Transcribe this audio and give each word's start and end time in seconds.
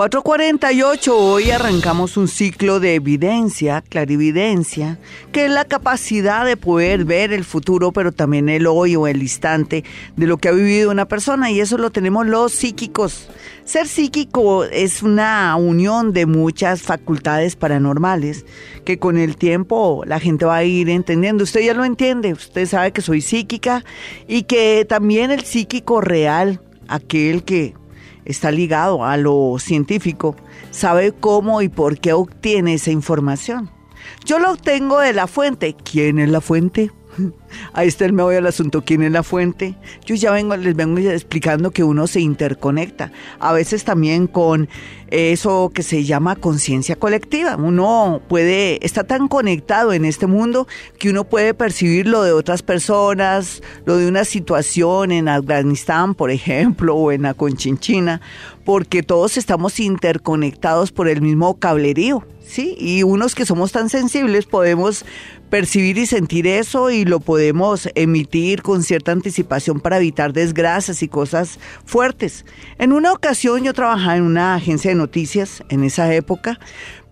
448, 0.00 1.14
hoy 1.14 1.50
arrancamos 1.50 2.16
un 2.16 2.26
ciclo 2.26 2.80
de 2.80 2.94
evidencia, 2.94 3.84
clarividencia, 3.86 4.98
que 5.30 5.44
es 5.44 5.50
la 5.50 5.66
capacidad 5.66 6.46
de 6.46 6.56
poder 6.56 7.04
ver 7.04 7.34
el 7.34 7.44
futuro, 7.44 7.92
pero 7.92 8.10
también 8.10 8.48
el 8.48 8.66
hoy 8.66 8.96
o 8.96 9.06
el 9.06 9.20
instante 9.20 9.84
de 10.16 10.26
lo 10.26 10.38
que 10.38 10.48
ha 10.48 10.52
vivido 10.52 10.90
una 10.90 11.04
persona, 11.04 11.50
y 11.50 11.60
eso 11.60 11.76
lo 11.76 11.90
tenemos 11.90 12.26
los 12.26 12.52
psíquicos. 12.52 13.28
Ser 13.66 13.86
psíquico 13.86 14.64
es 14.64 15.02
una 15.02 15.54
unión 15.56 16.14
de 16.14 16.24
muchas 16.24 16.80
facultades 16.80 17.54
paranormales 17.54 18.46
que 18.86 18.98
con 18.98 19.18
el 19.18 19.36
tiempo 19.36 20.02
la 20.06 20.18
gente 20.18 20.46
va 20.46 20.56
a 20.56 20.64
ir 20.64 20.88
entendiendo. 20.88 21.44
Usted 21.44 21.60
ya 21.60 21.74
lo 21.74 21.84
entiende, 21.84 22.32
usted 22.32 22.64
sabe 22.64 22.92
que 22.92 23.02
soy 23.02 23.20
psíquica 23.20 23.84
y 24.26 24.44
que 24.44 24.86
también 24.88 25.30
el 25.30 25.44
psíquico 25.44 26.00
real, 26.00 26.62
aquel 26.88 27.44
que 27.44 27.74
está 28.30 28.50
ligado 28.50 29.04
a 29.04 29.16
lo 29.16 29.56
científico, 29.58 30.36
sabe 30.70 31.12
cómo 31.12 31.62
y 31.62 31.68
por 31.68 31.98
qué 31.98 32.12
obtiene 32.12 32.74
esa 32.74 32.90
información. 32.90 33.70
Yo 34.24 34.38
lo 34.38 34.52
obtengo 34.52 34.98
de 35.00 35.12
la 35.12 35.26
fuente. 35.26 35.74
¿Quién 35.74 36.18
es 36.18 36.30
la 36.30 36.40
fuente? 36.40 36.90
Ahí 37.72 37.88
está 37.88 38.04
el 38.04 38.12
meollo 38.12 38.36
del 38.36 38.46
asunto. 38.46 38.82
¿Quién 38.82 39.02
es 39.02 39.12
la 39.12 39.22
fuente? 39.22 39.74
Yo 40.04 40.14
ya 40.14 40.32
vengo, 40.32 40.56
les 40.56 40.74
vengo 40.74 40.98
explicando 40.98 41.70
que 41.70 41.84
uno 41.84 42.06
se 42.06 42.20
interconecta. 42.20 43.12
A 43.38 43.52
veces 43.52 43.84
también 43.84 44.26
con 44.26 44.68
eso 45.10 45.72
que 45.74 45.82
se 45.82 46.04
llama 46.04 46.36
conciencia 46.36 46.96
colectiva. 46.96 47.56
Uno 47.56 48.22
puede, 48.28 48.84
está 48.84 49.04
tan 49.04 49.28
conectado 49.28 49.92
en 49.92 50.04
este 50.04 50.26
mundo 50.26 50.68
que 50.98 51.10
uno 51.10 51.24
puede 51.24 51.54
percibir 51.54 52.06
lo 52.06 52.22
de 52.22 52.32
otras 52.32 52.62
personas, 52.62 53.62
lo 53.84 53.96
de 53.96 54.06
una 54.06 54.24
situación 54.24 55.10
en 55.12 55.28
Afganistán, 55.28 56.14
por 56.14 56.30
ejemplo, 56.30 56.94
o 56.94 57.12
en 57.12 57.22
la 57.22 57.34
Conchinchina, 57.34 58.20
porque 58.64 59.02
todos 59.02 59.36
estamos 59.36 59.80
interconectados 59.80 60.92
por 60.92 61.08
el 61.08 61.22
mismo 61.22 61.58
cablerío. 61.58 62.24
¿sí? 62.50 62.76
Y 62.78 63.02
unos 63.02 63.34
que 63.34 63.46
somos 63.46 63.72
tan 63.72 63.88
sensibles 63.88 64.46
podemos 64.46 65.04
percibir 65.50 65.98
y 65.98 66.06
sentir 66.06 66.46
eso 66.46 66.90
y 66.90 67.04
lo 67.04 67.20
podemos 67.20 67.88
emitir 67.94 68.62
con 68.62 68.82
cierta 68.82 69.12
anticipación 69.12 69.80
para 69.80 69.98
evitar 69.98 70.32
desgracias 70.32 71.02
y 71.02 71.08
cosas 71.08 71.58
fuertes. 71.84 72.46
En 72.78 72.92
una 72.92 73.12
ocasión 73.12 73.64
yo 73.64 73.74
trabajaba 73.74 74.16
en 74.16 74.22
una 74.22 74.54
agencia 74.54 74.90
de 74.90 74.94
noticias 74.94 75.62
en 75.68 75.82
esa 75.82 76.14
época, 76.14 76.60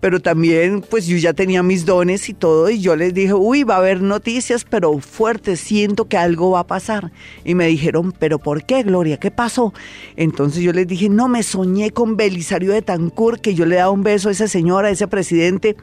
pero 0.01 0.21
también 0.21 0.81
pues 0.89 1.07
yo 1.07 1.17
ya 1.17 1.33
tenía 1.33 1.65
mis 1.65 1.85
dones 1.85 2.29
y 2.29 2.35
todo 2.35 2.71
y 2.71 2.81
yo 2.81 2.95
les 2.95 3.13
dije, 3.13 3.35
uy, 3.35 3.65
va 3.65 3.75
a 3.75 3.79
haber 3.79 4.01
noticias, 4.01 4.65
pero 4.65 4.97
fuertes, 4.99 5.59
siento 5.59 6.07
que 6.07 6.17
algo 6.17 6.53
va 6.53 6.61
a 6.61 6.67
pasar. 6.67 7.11
Y 7.45 7.57
me 7.57 7.67
dijeron, 7.67 8.15
pero 8.17 8.39
¿por 8.39 8.65
qué, 8.65 8.85
Gloria? 8.85 9.17
¿Qué 9.19 9.33
pasó? 9.33 9.75
Entonces 10.17 10.63
yo 10.63 10.73
les 10.73 10.87
dije, 10.87 11.09
no, 11.09 11.27
me 11.27 11.43
soñé 11.43 11.91
con 11.91 12.17
Belisario 12.17 12.73
de 12.73 12.83
Tancur, 12.83 13.41
que 13.41 13.57
yo 13.57 13.67
le 13.67 13.77
daba 13.77 13.91
un 13.91 14.05
beso 14.05 14.29
a 14.29 14.33
esa 14.33 14.47
señora, 14.47 14.89
a 14.89 14.93
ese 14.93 15.09
presidente 15.09 15.77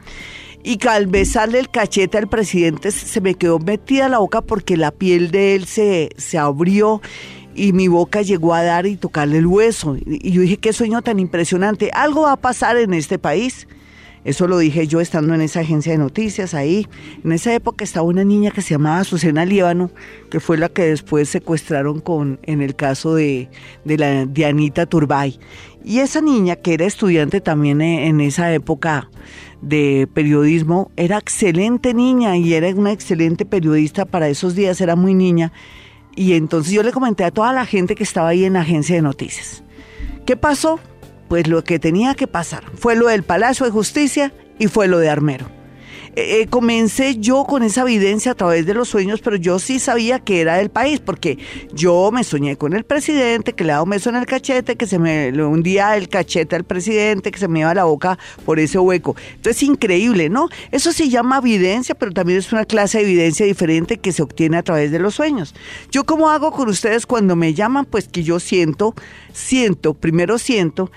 y 0.66 0.84
al 0.88 1.06
besarle 1.06 1.60
el 1.60 1.70
cachete 1.70 2.18
al 2.18 2.26
presidente 2.26 2.90
se 2.90 3.20
me 3.20 3.36
quedó 3.36 3.60
metida 3.60 4.08
la 4.08 4.18
boca 4.18 4.40
porque 4.40 4.76
la 4.76 4.90
piel 4.90 5.30
de 5.30 5.54
él 5.54 5.64
se, 5.64 6.08
se 6.16 6.38
abrió 6.38 7.00
y 7.54 7.72
mi 7.72 7.86
boca 7.86 8.20
llegó 8.22 8.52
a 8.52 8.64
dar 8.64 8.84
y 8.84 8.96
tocarle 8.96 9.38
el 9.38 9.46
hueso. 9.46 9.96
Y 10.04 10.32
yo 10.32 10.42
dije, 10.42 10.56
qué 10.56 10.72
sueño 10.72 11.02
tan 11.02 11.20
impresionante. 11.20 11.92
Algo 11.94 12.22
va 12.22 12.32
a 12.32 12.36
pasar 12.36 12.76
en 12.78 12.94
este 12.94 13.16
país. 13.16 13.68
Eso 14.24 14.48
lo 14.48 14.58
dije 14.58 14.88
yo 14.88 15.00
estando 15.00 15.34
en 15.34 15.40
esa 15.40 15.60
agencia 15.60 15.92
de 15.92 15.98
noticias 15.98 16.52
ahí. 16.52 16.88
En 17.24 17.30
esa 17.30 17.54
época 17.54 17.84
estaba 17.84 18.04
una 18.04 18.24
niña 18.24 18.50
que 18.50 18.60
se 18.60 18.70
llamaba 18.70 19.04
Susana 19.04 19.44
Líbano, 19.44 19.92
que 20.32 20.40
fue 20.40 20.58
la 20.58 20.68
que 20.68 20.82
después 20.82 21.28
secuestraron 21.28 22.00
con, 22.00 22.40
en 22.42 22.60
el 22.60 22.74
caso 22.74 23.14
de, 23.14 23.48
de 23.84 23.98
la 23.98 24.26
Dianita 24.26 24.86
Turbay. 24.86 25.38
Y 25.84 26.00
esa 26.00 26.20
niña, 26.20 26.56
que 26.56 26.74
era 26.74 26.86
estudiante 26.86 27.40
también 27.40 27.80
en 27.80 28.20
esa 28.20 28.52
época 28.52 29.08
de 29.66 30.08
periodismo, 30.12 30.92
era 30.96 31.18
excelente 31.18 31.92
niña 31.92 32.36
y 32.36 32.54
era 32.54 32.68
una 32.68 32.92
excelente 32.92 33.44
periodista 33.44 34.04
para 34.04 34.28
esos 34.28 34.54
días, 34.54 34.80
era 34.80 34.94
muy 34.94 35.12
niña. 35.12 35.52
Y 36.14 36.34
entonces 36.34 36.72
yo 36.72 36.82
le 36.82 36.92
comenté 36.92 37.24
a 37.24 37.30
toda 37.30 37.52
la 37.52 37.66
gente 37.66 37.94
que 37.96 38.04
estaba 38.04 38.28
ahí 38.28 38.44
en 38.44 38.52
la 38.52 38.60
agencia 38.60 38.94
de 38.94 39.02
noticias. 39.02 39.64
¿Qué 40.24 40.36
pasó? 40.36 40.78
Pues 41.28 41.48
lo 41.48 41.64
que 41.64 41.78
tenía 41.80 42.14
que 42.14 42.28
pasar 42.28 42.64
fue 42.74 42.94
lo 42.94 43.08
del 43.08 43.24
Palacio 43.24 43.66
de 43.66 43.72
Justicia 43.72 44.32
y 44.58 44.68
fue 44.68 44.86
lo 44.86 44.98
de 44.98 45.10
Armero. 45.10 45.46
Eh, 46.18 46.46
comencé 46.48 47.18
yo 47.18 47.44
con 47.44 47.62
esa 47.62 47.82
evidencia 47.82 48.32
a 48.32 48.34
través 48.34 48.64
de 48.64 48.72
los 48.72 48.88
sueños, 48.88 49.20
pero 49.20 49.36
yo 49.36 49.58
sí 49.58 49.78
sabía 49.78 50.18
que 50.18 50.40
era 50.40 50.56
del 50.56 50.70
país, 50.70 50.98
porque 50.98 51.36
yo 51.74 52.10
me 52.10 52.24
soñé 52.24 52.56
con 52.56 52.72
el 52.72 52.84
presidente, 52.84 53.52
que 53.52 53.64
le 53.64 53.72
daba 53.72 53.82
un 53.82 53.90
beso 53.90 54.08
en 54.08 54.16
el 54.16 54.24
cachete, 54.24 54.76
que 54.76 54.86
se 54.86 54.98
me 54.98 55.30
hundía 55.44 55.94
el 55.94 56.08
cachete 56.08 56.56
al 56.56 56.64
presidente, 56.64 57.30
que 57.30 57.38
se 57.38 57.48
me 57.48 57.60
iba 57.60 57.74
la 57.74 57.84
boca 57.84 58.18
por 58.46 58.58
ese 58.58 58.78
hueco. 58.78 59.14
Entonces, 59.34 59.62
increíble, 59.62 60.30
¿no? 60.30 60.48
Eso 60.72 60.90
se 60.90 61.10
llama 61.10 61.36
evidencia, 61.36 61.94
pero 61.94 62.12
también 62.12 62.38
es 62.38 62.50
una 62.50 62.64
clase 62.64 62.96
de 62.96 63.04
evidencia 63.04 63.44
diferente 63.44 63.98
que 63.98 64.12
se 64.12 64.22
obtiene 64.22 64.56
a 64.56 64.62
través 64.62 64.90
de 64.90 64.98
los 64.98 65.16
sueños. 65.16 65.54
Yo, 65.90 66.04
¿cómo 66.04 66.30
hago 66.30 66.50
con 66.50 66.70
ustedes 66.70 67.04
cuando 67.04 67.36
me 67.36 67.52
llaman? 67.52 67.84
Pues 67.84 68.08
que 68.08 68.22
yo 68.22 68.40
siento, 68.40 68.94
siento, 69.34 69.92
primero 69.92 70.38
siento 70.38 70.90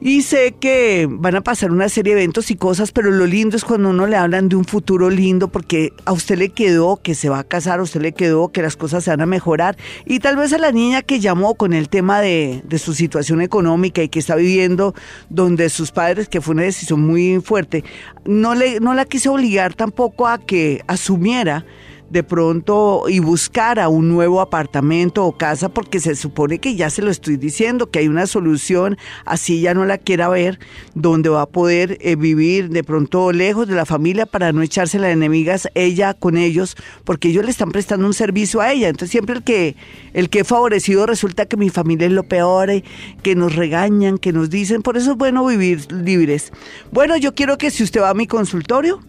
y 0.00 0.22
sé 0.22 0.54
que 0.60 1.06
van 1.08 1.36
a 1.36 1.40
pasar 1.40 1.70
una 1.70 1.88
serie 1.88 2.14
de 2.14 2.20
eventos 2.20 2.50
y 2.50 2.56
cosas, 2.56 2.92
pero 2.92 3.10
lo 3.10 3.26
lindo 3.26 3.56
es 3.56 3.64
cuando 3.64 3.90
uno 3.90 4.06
le 4.06 4.16
hablan 4.16 4.48
de 4.48 4.56
un 4.56 4.64
futuro 4.64 5.08
lindo, 5.08 5.48
porque 5.48 5.92
a 6.04 6.12
usted 6.12 6.36
le 6.36 6.50
quedó 6.50 6.96
que 7.02 7.14
se 7.14 7.30
va 7.30 7.38
a 7.38 7.44
casar, 7.44 7.80
a 7.80 7.82
usted 7.82 8.02
le 8.02 8.12
quedó 8.12 8.48
que 8.48 8.60
las 8.60 8.76
cosas 8.76 9.04
se 9.04 9.10
van 9.10 9.22
a 9.22 9.26
mejorar. 9.26 9.76
Y 10.04 10.20
tal 10.20 10.36
vez 10.36 10.52
a 10.52 10.58
la 10.58 10.70
niña 10.70 11.02
que 11.02 11.18
llamó 11.18 11.54
con 11.54 11.72
el 11.72 11.88
tema 11.88 12.20
de, 12.20 12.62
su 12.76 12.92
situación 12.92 13.40
económica 13.40 14.02
y 14.02 14.10
que 14.10 14.18
está 14.18 14.36
viviendo 14.36 14.94
donde 15.30 15.70
sus 15.70 15.92
padres, 15.92 16.28
que 16.28 16.42
fue 16.42 16.52
una 16.52 16.64
decisión 16.64 17.00
muy 17.00 17.40
fuerte, 17.40 17.82
no, 18.26 18.54
le, 18.54 18.80
no 18.80 18.92
la 18.92 19.06
quise 19.06 19.30
obligar 19.30 19.72
tampoco 19.74 20.26
a 20.28 20.38
que 20.38 20.82
asumiera 20.86 21.64
de 22.10 22.22
pronto 22.22 23.04
y 23.08 23.18
buscar 23.18 23.80
a 23.80 23.88
un 23.88 24.08
nuevo 24.08 24.40
apartamento 24.40 25.24
o 25.24 25.36
casa 25.36 25.68
porque 25.68 26.00
se 26.00 26.14
supone 26.14 26.58
que 26.58 26.76
ya 26.76 26.90
se 26.90 27.02
lo 27.02 27.10
estoy 27.10 27.36
diciendo, 27.36 27.90
que 27.90 28.00
hay 28.00 28.08
una 28.08 28.26
solución, 28.26 28.96
así 29.24 29.60
ya 29.60 29.74
no 29.74 29.84
la 29.84 29.98
quiera 29.98 30.28
ver, 30.28 30.58
donde 30.94 31.28
va 31.28 31.42
a 31.42 31.46
poder 31.46 31.98
eh, 32.00 32.16
vivir 32.16 32.70
de 32.70 32.84
pronto 32.84 33.32
lejos 33.32 33.66
de 33.66 33.74
la 33.74 33.86
familia 33.86 34.26
para 34.26 34.52
no 34.52 34.62
echarse 34.62 34.98
las 34.98 35.10
enemigas 35.12 35.68
ella 35.74 36.14
con 36.14 36.36
ellos, 36.36 36.76
porque 37.04 37.28
ellos 37.28 37.44
le 37.44 37.50
están 37.50 37.70
prestando 37.70 38.06
un 38.06 38.14
servicio 38.14 38.60
a 38.60 38.72
ella. 38.72 38.88
Entonces 38.88 39.10
siempre 39.10 39.36
el 39.36 39.42
que, 39.42 39.76
el 40.12 40.30
que 40.30 40.44
favorecido 40.44 41.06
resulta 41.06 41.46
que 41.46 41.56
mi 41.56 41.70
familia 41.70 42.06
es 42.06 42.12
lo 42.12 42.24
peor, 42.24 42.70
eh, 42.70 42.84
que 43.22 43.34
nos 43.34 43.56
regañan, 43.56 44.18
que 44.18 44.32
nos 44.32 44.50
dicen, 44.50 44.82
por 44.82 44.96
eso 44.96 45.12
es 45.12 45.16
bueno 45.16 45.44
vivir 45.46 45.90
libres. 45.92 46.52
Bueno, 46.92 47.16
yo 47.16 47.34
quiero 47.34 47.58
que 47.58 47.70
si 47.70 47.82
usted 47.82 48.00
va 48.00 48.10
a 48.10 48.14
mi 48.14 48.26
consultorio, 48.26 49.00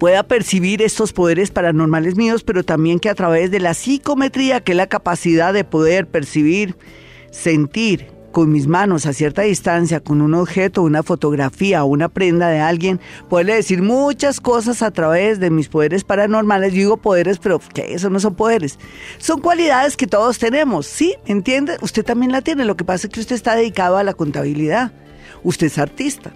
pueda 0.00 0.22
percibir 0.22 0.80
estos 0.80 1.12
poderes 1.12 1.50
paranormales 1.50 2.16
míos, 2.16 2.42
pero 2.42 2.64
también 2.64 2.98
que 2.98 3.10
a 3.10 3.14
través 3.14 3.50
de 3.50 3.60
la 3.60 3.74
psicometría, 3.74 4.60
que 4.60 4.72
es 4.72 4.76
la 4.76 4.86
capacidad 4.86 5.52
de 5.52 5.62
poder 5.62 6.06
percibir, 6.06 6.74
sentir 7.30 8.06
con 8.32 8.50
mis 8.50 8.66
manos 8.66 9.04
a 9.04 9.12
cierta 9.12 9.42
distancia, 9.42 10.00
con 10.00 10.22
un 10.22 10.32
objeto, 10.32 10.82
una 10.82 11.02
fotografía 11.02 11.84
o 11.84 11.88
una 11.88 12.08
prenda 12.08 12.48
de 12.48 12.60
alguien, 12.60 12.98
poderle 13.28 13.56
decir 13.56 13.82
muchas 13.82 14.40
cosas 14.40 14.80
a 14.80 14.90
través 14.90 15.38
de 15.38 15.50
mis 15.50 15.68
poderes 15.68 16.02
paranormales. 16.02 16.72
Yo 16.72 16.78
digo 16.78 16.96
poderes, 16.96 17.38
pero 17.38 17.60
¿qué? 17.74 17.92
Eso 17.92 18.08
no 18.08 18.20
son 18.20 18.36
poderes. 18.36 18.78
Son 19.18 19.42
cualidades 19.42 19.98
que 19.98 20.06
todos 20.06 20.38
tenemos, 20.38 20.86
¿sí? 20.86 21.14
¿Entiende? 21.26 21.76
Usted 21.82 22.06
también 22.06 22.32
la 22.32 22.40
tiene. 22.40 22.64
Lo 22.64 22.76
que 22.76 22.84
pasa 22.84 23.06
es 23.06 23.12
que 23.12 23.20
usted 23.20 23.34
está 23.34 23.54
dedicado 23.54 23.98
a 23.98 24.04
la 24.04 24.14
contabilidad. 24.14 24.92
Usted 25.42 25.66
es 25.66 25.76
artista. 25.76 26.32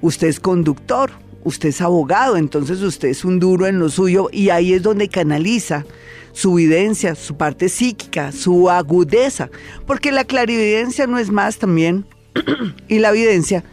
Usted 0.00 0.28
es 0.28 0.40
conductor 0.40 1.10
usted 1.44 1.70
es 1.70 1.80
abogado, 1.80 2.36
entonces 2.36 2.80
usted 2.82 3.08
es 3.08 3.24
un 3.24 3.38
duro 3.38 3.66
en 3.66 3.78
lo 3.78 3.88
suyo 3.88 4.28
y 4.32 4.50
ahí 4.50 4.72
es 4.72 4.82
donde 4.82 5.08
canaliza 5.08 5.84
su 6.32 6.58
evidencia, 6.58 7.14
su 7.14 7.36
parte 7.36 7.68
psíquica, 7.68 8.32
su 8.32 8.70
agudeza, 8.70 9.50
porque 9.86 10.12
la 10.12 10.24
clarividencia 10.24 11.06
no 11.06 11.18
es 11.18 11.30
más 11.30 11.58
también, 11.58 12.06
y 12.88 12.98
la 12.98 13.10
evidencia, 13.10 13.64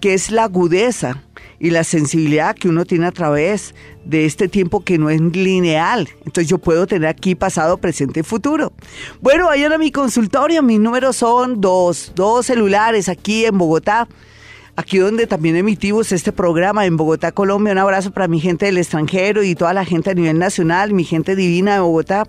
que 0.00 0.14
es 0.14 0.30
la 0.30 0.44
agudeza 0.44 1.22
y 1.58 1.70
la 1.70 1.84
sensibilidad 1.84 2.54
que 2.54 2.68
uno 2.68 2.84
tiene 2.84 3.06
a 3.06 3.12
través 3.12 3.74
de 4.04 4.26
este 4.26 4.46
tiempo 4.46 4.84
que 4.84 4.98
no 4.98 5.10
es 5.10 5.20
lineal. 5.20 6.08
Entonces 6.18 6.48
yo 6.48 6.58
puedo 6.58 6.86
tener 6.86 7.08
aquí 7.08 7.34
pasado, 7.34 7.78
presente 7.78 8.20
y 8.20 8.22
futuro. 8.22 8.72
Bueno, 9.20 9.46
vayan 9.46 9.72
a 9.72 9.78
mi 9.78 9.90
consultorio, 9.90 10.62
mis 10.62 10.78
números 10.78 11.16
son 11.16 11.60
dos, 11.60 12.12
dos 12.14 12.46
celulares 12.46 13.08
aquí 13.08 13.46
en 13.46 13.56
Bogotá 13.58 14.06
aquí 14.76 14.98
donde 14.98 15.26
también 15.26 15.56
emitimos 15.56 16.12
este 16.12 16.32
programa 16.32 16.86
en 16.86 16.96
Bogotá, 16.96 17.32
Colombia. 17.32 17.72
Un 17.72 17.78
abrazo 17.78 18.12
para 18.12 18.28
mi 18.28 18.40
gente 18.40 18.66
del 18.66 18.78
extranjero 18.78 19.42
y 19.42 19.54
toda 19.54 19.72
la 19.72 19.84
gente 19.84 20.10
a 20.10 20.14
nivel 20.14 20.38
nacional, 20.38 20.92
mi 20.92 21.04
gente 21.04 21.34
divina 21.34 21.74
de 21.74 21.80
Bogotá. 21.80 22.24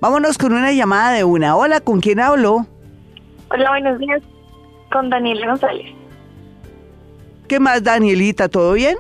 Vámonos 0.02 0.38
con 0.38 0.54
una 0.54 0.72
llamada 0.72 1.14
de 1.14 1.24
una. 1.24 1.56
Hola, 1.56 1.80
¿con 1.80 2.02
quién 2.02 2.20
hablo? 2.20 2.68
Hola, 3.52 3.70
buenos 3.70 4.00
días. 4.00 4.22
Con 4.92 5.10
Daniela 5.10 5.48
González. 5.48 5.96
¿Qué 7.48 7.60
más, 7.60 7.84
Danielita? 7.84 8.50
¿Todo 8.50 8.74
bien? 8.74 8.98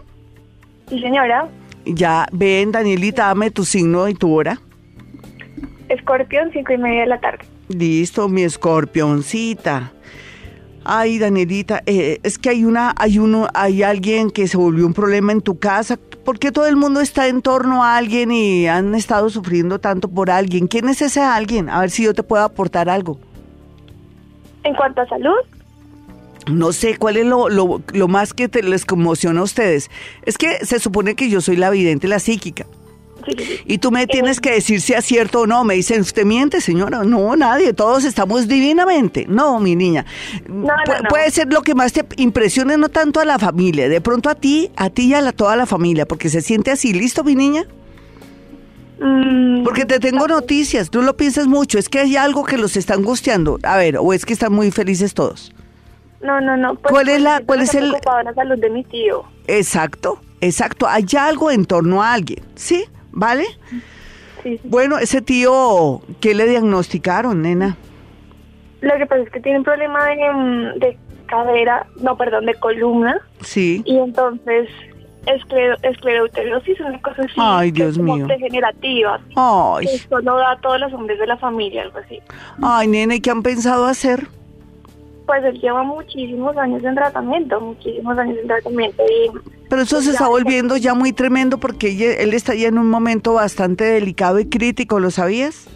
Sí, 0.88 1.00
señora. 1.00 1.50
Ya, 1.86 2.28
ven, 2.32 2.72
Danielita, 2.72 3.28
dame 3.28 3.52
tu 3.52 3.66
signo 3.66 4.08
y 4.08 4.14
tu 4.14 4.34
hora. 4.34 4.60
Escorpión, 5.88 6.52
cinco 6.54 6.74
y 6.74 6.78
media 6.78 7.02
de 7.02 7.08
la 7.08 7.20
tarde. 7.20 7.46
Listo, 7.70 8.30
mi 8.30 8.44
escorpioncita. 8.44 9.92
Ay, 10.86 11.20
Danielita, 11.20 11.82
eh, 11.86 12.20
es 12.24 12.38
que 12.38 12.50
hay 12.50 12.66
una, 12.66 12.94
hay 12.98 13.20
uno, 13.20 13.48
hay 13.54 13.84
alguien 13.84 14.32
que 14.32 14.48
se 14.48 14.58
volvió 14.58 14.86
un 14.86 14.94
problema 14.94 15.32
en 15.32 15.42
tu 15.42 15.60
casa. 15.60 16.00
¿Por 16.26 16.40
qué 16.40 16.52
todo 16.52 16.68
el 16.68 16.76
mundo 16.76 17.02
está 17.02 17.28
en 17.28 17.42
torno 17.42 17.84
a 17.84 17.98
alguien 17.98 18.32
y 18.32 18.68
han 18.68 18.96
estado 18.96 19.30
sufriendo 19.30 19.80
tanto 19.80 20.10
por 20.10 20.30
alguien? 20.30 20.68
¿Quién 20.68 20.90
es 20.90 21.02
ese 21.02 21.22
alguien? 21.22 21.70
A 21.70 21.82
ver 21.82 21.90
si 21.90 22.04
yo 22.04 22.14
te 22.14 22.24
puedo 22.24 22.44
aportar 22.44 22.90
algo. 22.90 23.20
En 24.64 24.74
cuanto 24.76 25.02
a 25.02 25.08
salud, 25.08 25.38
No 26.52 26.72
sé 26.74 26.98
cuál 26.98 27.18
es 27.18 27.26
lo, 27.26 27.50
lo, 27.50 27.82
lo 27.94 28.08
más 28.08 28.34
que 28.34 28.48
te 28.48 28.64
les 28.64 28.86
conmociona 28.86 29.42
a 29.42 29.44
ustedes. 29.44 29.90
Es 30.26 30.38
que 30.38 30.66
se 30.66 30.80
supone 30.80 31.16
que 31.16 31.30
yo 31.30 31.42
soy 31.42 31.56
la 31.58 31.70
vidente, 31.70 32.08
la 32.08 32.20
psíquica. 32.20 32.66
sí, 33.26 33.34
sí, 33.38 33.44
sí. 33.46 33.60
Y 33.66 33.78
tú 33.78 33.92
me 33.92 34.08
tienes 34.08 34.40
que 34.40 34.52
decir 34.52 34.82
si 34.82 34.94
es 34.94 35.06
cierto 35.06 35.42
o 35.42 35.48
no. 35.48 35.64
Me 35.64 35.76
dicen, 35.76 36.02
¿usted 36.02 36.26
miente, 36.26 36.60
señora? 36.62 37.04
No, 37.04 37.36
nadie. 37.36 37.74
Todos 37.74 38.04
estamos 38.06 38.48
divinamente. 38.48 39.26
No, 39.30 39.60
mi 39.60 39.76
niña. 39.76 40.06
no, 40.48 40.66
Pu- 40.68 41.04
no. 41.04 41.10
Puede 41.10 41.30
ser 41.30 41.52
lo 41.54 41.62
que 41.62 41.76
más 41.76 41.94
te 41.94 42.04
impresione, 42.18 42.78
no 42.78 42.90
tanto 42.90 43.20
a 43.20 43.26
la 43.26 43.38
familia. 43.38 43.88
De 43.90 44.02
pronto 44.02 44.30
a 44.30 44.36
ti, 44.36 44.72
a 44.76 44.90
ti 44.90 45.08
y 45.08 45.14
a 45.14 45.22
la, 45.22 45.34
toda 45.34 45.56
la 45.56 45.66
familia. 45.68 46.08
Porque 46.08 46.30
se 46.30 46.42
siente 46.42 46.72
así. 46.72 46.94
¿Listo, 46.94 47.24
mi 47.24 47.36
niña? 47.36 47.66
Mm, 49.02 49.64
Porque 49.64 49.86
te 49.86 50.00
tengo 50.00 50.28
noticias. 50.28 50.90
Tú 50.90 51.02
lo 51.02 51.16
piensas 51.16 51.48
mucho. 51.48 51.78
Es 51.78 51.90
que 51.90 52.00
hay 52.00 52.16
algo 52.16 52.44
que 52.46 52.58
los 52.58 52.76
está 52.76 52.96
angustiando. 52.96 53.60
A 53.64 53.78
ver, 53.78 53.98
o 54.00 54.14
es 54.14 54.26
que 54.26 54.34
están 54.34 54.54
muy 54.54 54.72
felices 54.72 55.14
todos. 55.14 55.52
No, 56.22 56.42
no, 56.42 56.58
no. 56.58 56.76
pues, 56.76 56.92
¿Cuál 56.92 57.10
es 57.10 57.22
la- 57.22 57.42
cuál 57.46 57.62
es 57.62 57.74
el- 57.76 57.92
la 57.92 58.34
salud 58.34 58.58
de 58.60 58.70
mi 58.70 58.84
tío. 58.84 59.24
Exacto, 59.48 60.20
exacto. 60.42 60.88
Hay 60.88 61.06
algo 61.18 61.50
en 61.52 61.66
torno 61.66 62.02
a 62.04 62.14
alguien. 62.14 62.44
¿Sí? 62.56 62.86
¿Vale? 63.12 63.46
Sí, 64.44 64.58
sí. 64.58 64.62
Bueno, 64.64 64.98
ese 65.00 65.22
tío, 65.22 66.02
¿qué 66.22 66.34
le 66.36 66.46
diagnosticaron, 66.48 67.42
nena? 67.42 67.78
Lo 68.82 68.96
que 68.98 69.06
pasa 69.06 69.24
es 69.24 69.30
que 69.32 69.40
tiene 69.42 69.58
un 69.60 69.64
problema 69.66 70.06
de, 70.06 70.16
mm, 70.34 70.80
de 70.80 70.98
cadera, 71.26 71.86
no, 72.02 72.16
perdón, 72.18 72.46
de 72.46 72.56
columna. 72.56 73.20
Sí. 73.42 73.82
Y 73.86 73.98
entonces, 73.98 74.70
esclero, 75.26 75.76
escleroterosis, 75.84 76.80
una 76.80 77.02
cosa 77.02 77.24
así. 77.24 77.34
Ay, 77.38 77.72
que 77.74 77.84
es 77.88 77.96
Dios 77.96 78.06
mío. 78.06 78.26
Degenerativa. 78.28 79.20
Ay, 79.36 79.86
esto 79.94 80.22
no 80.22 80.38
da 80.38 80.52
a 80.52 80.62
todos 80.62 80.80
los 80.80 80.94
hombres 80.94 81.20
de 81.20 81.28
la 81.28 81.38
familia, 81.38 81.82
algo 81.84 82.00
así. 82.00 82.20
ay, 82.62 82.88
nena, 82.88 83.16
¿y 83.16 83.20
qué 83.20 83.32
han 83.32 83.44
pensado 83.44 83.86
hacer? 83.86 84.28
Pues 85.30 85.44
él 85.44 85.62
lleva 85.62 85.84
muchísimos 85.84 86.58
años 86.58 86.84
en 86.84 86.96
tratamiento, 86.96 87.62
muchísimos 87.62 88.18
años 88.18 88.36
en 88.42 88.48
tratamiento. 88.48 89.04
Y 89.04 89.30
Pero 89.70 89.84
eso 89.84 90.02
se 90.02 90.10
está 90.10 90.28
volviendo 90.28 90.76
ya 90.76 90.96
muy 90.96 91.14
tremendo 91.14 91.60
porque 91.60 92.18
él 92.20 92.34
está 92.34 92.56
ya 92.56 92.68
en 92.68 92.80
un 92.80 92.90
momento 92.90 93.34
bastante 93.34 93.84
delicado 93.84 94.40
y 94.40 94.46
crítico, 94.46 95.00
¿lo 95.00 95.12
sabías? 95.12 95.68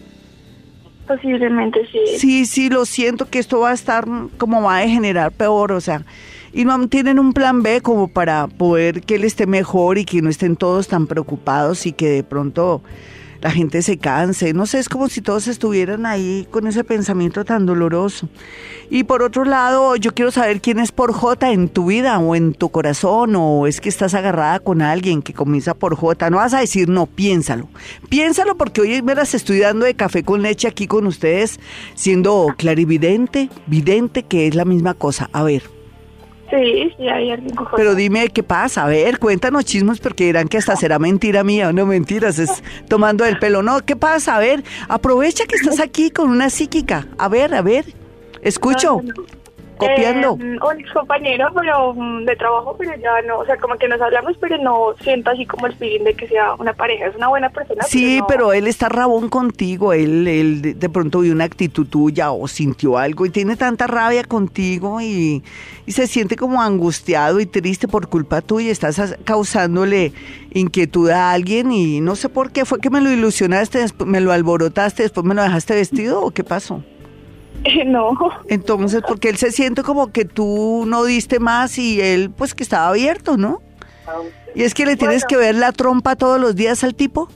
posiblemente 1.06 1.86
sí. 1.92 2.18
Sí, 2.18 2.46
sí, 2.46 2.68
lo 2.68 2.84
siento 2.84 3.28
que 3.30 3.38
esto 3.38 3.60
va 3.60 3.70
a 3.70 3.74
estar 3.74 4.06
como 4.38 4.62
va 4.62 4.78
a 4.78 4.80
degenerar 4.80 5.30
peor, 5.30 5.70
o 5.70 5.80
sea, 5.80 6.04
y 6.52 6.64
no 6.64 6.88
tienen 6.88 7.20
un 7.20 7.32
plan 7.32 7.62
B 7.62 7.80
como 7.80 8.08
para 8.08 8.48
poder 8.48 9.02
que 9.02 9.16
él 9.16 9.24
esté 9.24 9.46
mejor 9.46 9.98
y 9.98 10.04
que 10.04 10.20
no 10.20 10.30
estén 10.30 10.56
todos 10.56 10.88
tan 10.88 11.06
preocupados 11.06 11.86
y 11.86 11.92
que 11.92 12.08
de 12.08 12.24
pronto 12.24 12.82
la 13.44 13.50
gente 13.50 13.82
se 13.82 13.98
canse. 13.98 14.54
No 14.54 14.64
sé, 14.64 14.78
es 14.78 14.88
como 14.88 15.10
si 15.10 15.20
todos 15.20 15.48
estuvieran 15.48 16.06
ahí 16.06 16.48
con 16.50 16.66
ese 16.66 16.82
pensamiento 16.82 17.44
tan 17.44 17.66
doloroso. 17.66 18.30
Y 18.88 19.04
por 19.04 19.22
otro 19.22 19.44
lado, 19.44 19.96
yo 19.96 20.14
quiero 20.14 20.30
saber 20.30 20.62
quién 20.62 20.78
es 20.78 20.92
por 20.92 21.12
J 21.12 21.50
en 21.50 21.68
tu 21.68 21.86
vida 21.86 22.18
o 22.18 22.34
en 22.34 22.54
tu 22.54 22.70
corazón 22.70 23.36
o 23.36 23.66
es 23.66 23.82
que 23.82 23.90
estás 23.90 24.14
agarrada 24.14 24.60
con 24.60 24.80
alguien 24.80 25.20
que 25.20 25.34
comienza 25.34 25.74
por 25.74 25.94
J. 25.94 26.30
No 26.30 26.38
vas 26.38 26.54
a 26.54 26.60
decir 26.60 26.88
no, 26.88 27.04
piénsalo. 27.04 27.68
Piénsalo 28.08 28.56
porque 28.56 28.80
hoy 28.80 29.02
me 29.02 29.14
las 29.14 29.34
estoy 29.34 29.58
dando 29.58 29.84
de 29.84 29.94
café 29.94 30.22
con 30.22 30.40
leche 30.40 30.66
aquí 30.66 30.86
con 30.86 31.06
ustedes, 31.06 31.60
siendo 31.94 32.46
clarividente, 32.56 33.50
vidente, 33.66 34.22
que 34.22 34.46
es 34.46 34.54
la 34.54 34.64
misma 34.64 34.94
cosa. 34.94 35.28
A 35.34 35.42
ver, 35.42 35.73
Sí, 36.50 36.92
sí, 36.96 37.08
hay 37.08 37.30
alguien 37.30 37.54
con 37.54 37.66
pero 37.74 37.94
dime 37.94 38.28
qué 38.28 38.42
pasa. 38.42 38.84
A 38.84 38.88
ver, 38.88 39.18
cuéntanos 39.18 39.64
chismos 39.64 40.00
porque 40.00 40.26
dirán 40.26 40.48
que 40.48 40.58
hasta 40.58 40.76
será 40.76 40.98
mentira 40.98 41.42
mía. 41.42 41.72
No, 41.72 41.86
mentiras, 41.86 42.38
es 42.38 42.62
tomando 42.88 43.24
el 43.24 43.38
pelo. 43.38 43.62
No, 43.62 43.80
¿qué 43.80 43.96
pasa? 43.96 44.36
A 44.36 44.38
ver, 44.38 44.62
aprovecha 44.88 45.46
que 45.46 45.56
estás 45.56 45.80
aquí 45.80 46.10
con 46.10 46.30
una 46.30 46.50
psíquica. 46.50 47.06
A 47.18 47.28
ver, 47.28 47.54
a 47.54 47.62
ver, 47.62 47.86
escucho. 48.42 49.00
No, 49.02 49.12
no, 49.14 49.22
no. 49.22 49.43
Copiando. 49.76 50.38
Eh, 50.40 50.58
un 50.62 50.80
ex 50.80 50.92
compañero, 50.92 51.48
pero 51.54 51.94
mm, 51.94 52.24
de 52.24 52.36
trabajo, 52.36 52.76
pero 52.78 52.92
ya 52.96 53.22
no, 53.26 53.38
o 53.40 53.44
sea, 53.46 53.56
como 53.56 53.76
que 53.76 53.88
nos 53.88 54.00
hablamos, 54.00 54.36
pero 54.40 54.56
no 54.58 54.94
siento 55.02 55.30
así 55.30 55.46
como 55.46 55.66
el 55.66 55.74
feeling 55.74 56.04
de 56.04 56.14
que 56.14 56.28
sea 56.28 56.54
una 56.54 56.72
pareja. 56.72 57.06
Es 57.06 57.16
una 57.16 57.28
buena 57.28 57.50
persona. 57.50 57.82
Sí, 57.84 58.18
no- 58.18 58.26
pero 58.26 58.52
él 58.52 58.66
está 58.66 58.88
rabón 58.88 59.28
contigo, 59.28 59.92
él, 59.92 60.26
él 60.28 60.78
de- 60.78 60.88
pronto 60.88 61.20
vio 61.20 61.32
una 61.32 61.44
actitud 61.44 61.86
tuya 61.86 62.30
o 62.30 62.46
sintió 62.48 62.96
algo 62.98 63.26
y 63.26 63.30
tiene 63.30 63.56
tanta 63.56 63.86
rabia 63.86 64.22
contigo 64.24 65.00
y, 65.00 65.42
y 65.86 65.92
se 65.92 66.06
siente 66.06 66.36
como 66.36 66.62
angustiado 66.62 67.40
y 67.40 67.46
triste 67.46 67.88
por 67.88 68.08
culpa 68.08 68.40
tuya, 68.40 68.70
estás 68.70 69.16
causándole 69.24 70.12
inquietud 70.52 71.10
a 71.10 71.32
alguien 71.32 71.72
y 71.72 72.00
no 72.00 72.14
sé 72.16 72.28
por 72.28 72.52
qué, 72.52 72.64
fue 72.64 72.78
que 72.80 72.90
me 72.90 73.00
lo 73.00 73.10
ilusionaste, 73.10 73.84
me 74.06 74.20
lo 74.20 74.30
alborotaste, 74.32 75.02
después 75.02 75.26
me 75.26 75.34
lo 75.34 75.42
dejaste 75.42 75.74
vestido 75.74 76.22
o 76.22 76.30
qué 76.30 76.44
pasó. 76.44 76.82
no. 77.86 78.16
Entonces, 78.48 79.02
porque 79.06 79.28
él 79.28 79.36
se 79.36 79.52
siente 79.52 79.82
como 79.82 80.12
que 80.12 80.24
tú 80.24 80.84
no 80.86 81.04
diste 81.04 81.38
más 81.40 81.78
y 81.78 82.00
él 82.00 82.30
pues 82.30 82.54
que 82.54 82.62
estaba 82.62 82.88
abierto, 82.88 83.36
¿no? 83.36 83.62
Y 84.54 84.62
es 84.62 84.74
que 84.74 84.86
le 84.86 84.96
tienes 84.96 85.22
Bueno. 85.22 85.28
que 85.28 85.36
ver 85.36 85.54
la 85.54 85.72
trompa 85.72 86.14
todos 86.16 86.40
los 86.40 86.54
días 86.54 86.84
al 86.84 86.94
tipo. 86.94 87.28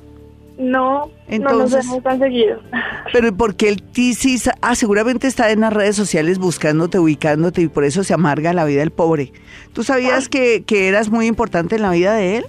No, 0.59 1.09
Entonces- 1.29 1.43
no 1.43 1.59
nos 1.59 1.87
vemos 1.87 2.03
tan 2.03 2.19
seguido. 2.19 2.61
Pero 3.13 3.35
porque 3.37 3.69
él 3.69 3.85
sí, 3.95 4.37
ah, 4.61 4.75
seguramente 4.75 5.27
está 5.29 5.51
en 5.51 5.61
las 5.61 5.73
redes 5.73 5.95
sociales 5.97 6.39
buscándote, 6.39 6.99
ubicándote 6.99 7.63
y 7.63 7.69
por 7.69 7.85
eso 7.85 8.03
se 8.05 8.13
amarga 8.13 8.53
la 8.53 8.65
vida 8.65 8.81
del 8.81 8.91
pobre. 8.91 9.33
¿Tú 9.73 9.83
sabías 9.85 10.29
que, 10.29 10.65
que 10.65 10.89
eras 10.89 11.11
muy 11.11 11.27
importante 11.27 11.77
en 11.77 11.83
la 11.83 11.91
vida 11.93 12.15
de 12.15 12.39
él? 12.39 12.45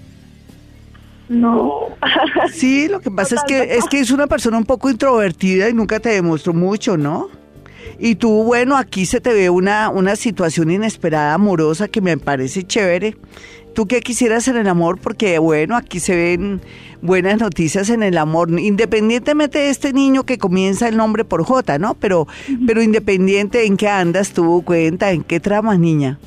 No. 1.30 1.90
Sí, 2.52 2.88
lo 2.88 3.00
que 3.02 3.12
pasa 3.12 3.36
es 3.36 3.44
que 3.44 3.76
es 3.76 3.86
que 3.86 4.00
es 4.00 4.10
una 4.10 4.26
persona 4.26 4.58
un 4.58 4.66
poco 4.66 4.90
introvertida 4.90 5.70
y 5.70 5.74
nunca 5.74 6.00
te 6.00 6.10
demostró 6.10 6.54
mucho, 6.54 6.98
¿no? 6.98 7.28
Y 8.00 8.16
tú, 8.16 8.44
bueno, 8.44 8.78
aquí 8.78 9.06
se 9.06 9.22
te 9.22 9.34
ve 9.34 9.50
una, 9.50 9.90
una 9.90 10.16
situación 10.16 10.72
inesperada, 10.72 11.34
amorosa, 11.34 11.88
que 11.88 12.02
me 12.02 12.18
parece 12.18 12.64
chévere. 12.64 13.16
¿Tú 13.74 13.88
qué 13.88 14.02
quisieras 14.02 14.48
en 14.48 14.58
el 14.58 14.68
amor? 14.68 15.00
Porque, 15.00 15.38
bueno, 15.40 15.76
aquí 15.76 16.00
se 16.00 16.16
ven 16.16 16.62
buenas 17.02 17.40
noticias 17.40 17.90
en 17.90 18.04
el 18.04 18.18
amor, 18.18 18.50
independientemente 18.60 19.60
de 19.60 19.70
este 19.70 19.94
niño 19.94 20.24
que 20.24 20.38
comienza 20.38 20.88
el 20.88 20.98
nombre 20.98 21.24
por 21.24 21.44
J, 21.44 21.78
¿no? 21.78 21.94
Pero, 21.94 22.28
pero 22.66 22.82
independiente 22.82 23.66
en 23.66 23.78
qué 23.78 23.88
andas, 23.88 24.32
tú 24.32 24.64
cuenta, 24.66 25.12
en 25.12 25.24
qué 25.24 25.40
tramas, 25.40 25.80
niña. 25.80 26.20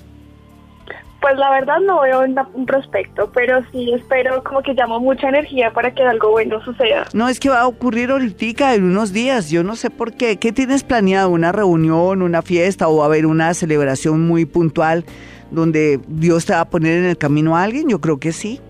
Pues 1.23 1.39
la 1.39 1.51
verdad 1.53 1.79
no 1.87 2.01
veo 2.01 2.25
un 2.53 2.67
prospecto, 2.67 3.31
pero 3.33 3.63
sí 3.71 3.93
espero 3.95 4.43
como 4.43 4.61
que 4.61 4.75
llamo 4.75 4.99
mucha 4.99 5.29
energía 5.29 5.73
para 5.73 5.95
que 5.95 6.03
algo 6.03 6.33
bueno 6.33 6.61
suceda. 6.65 7.07
No, 7.15 7.29
es 7.29 7.39
que 7.39 7.49
va 7.49 7.61
a 7.61 7.69
ocurrir 7.69 8.11
ahorita 8.11 8.75
en 8.75 8.83
unos 8.83 9.13
días, 9.13 9.49
yo 9.49 9.63
no 9.63 9.77
sé 9.77 9.89
por 9.89 10.15
qué. 10.15 10.39
¿Qué 10.39 10.51
tienes 10.51 10.83
planeado? 10.83 11.31
¿Una 11.31 11.53
reunión, 11.53 12.23
una 12.23 12.43
fiesta 12.43 12.89
o 12.89 12.97
va 12.97 13.05
a 13.05 13.07
haber 13.07 13.27
una 13.27 13.55
celebración 13.55 14.27
muy 14.27 14.47
puntual 14.47 15.05
donde 15.53 16.01
Dios 16.09 16.45
te 16.45 16.55
va 16.55 16.61
a 16.63 16.69
poner 16.69 16.99
en 16.99 17.05
el 17.05 17.17
camino 17.17 17.57
a 17.57 17.63
alguien? 17.63 17.89
Yo 17.89 18.01
creo 18.01 18.19
que 18.19 18.33
sí. 18.33 18.61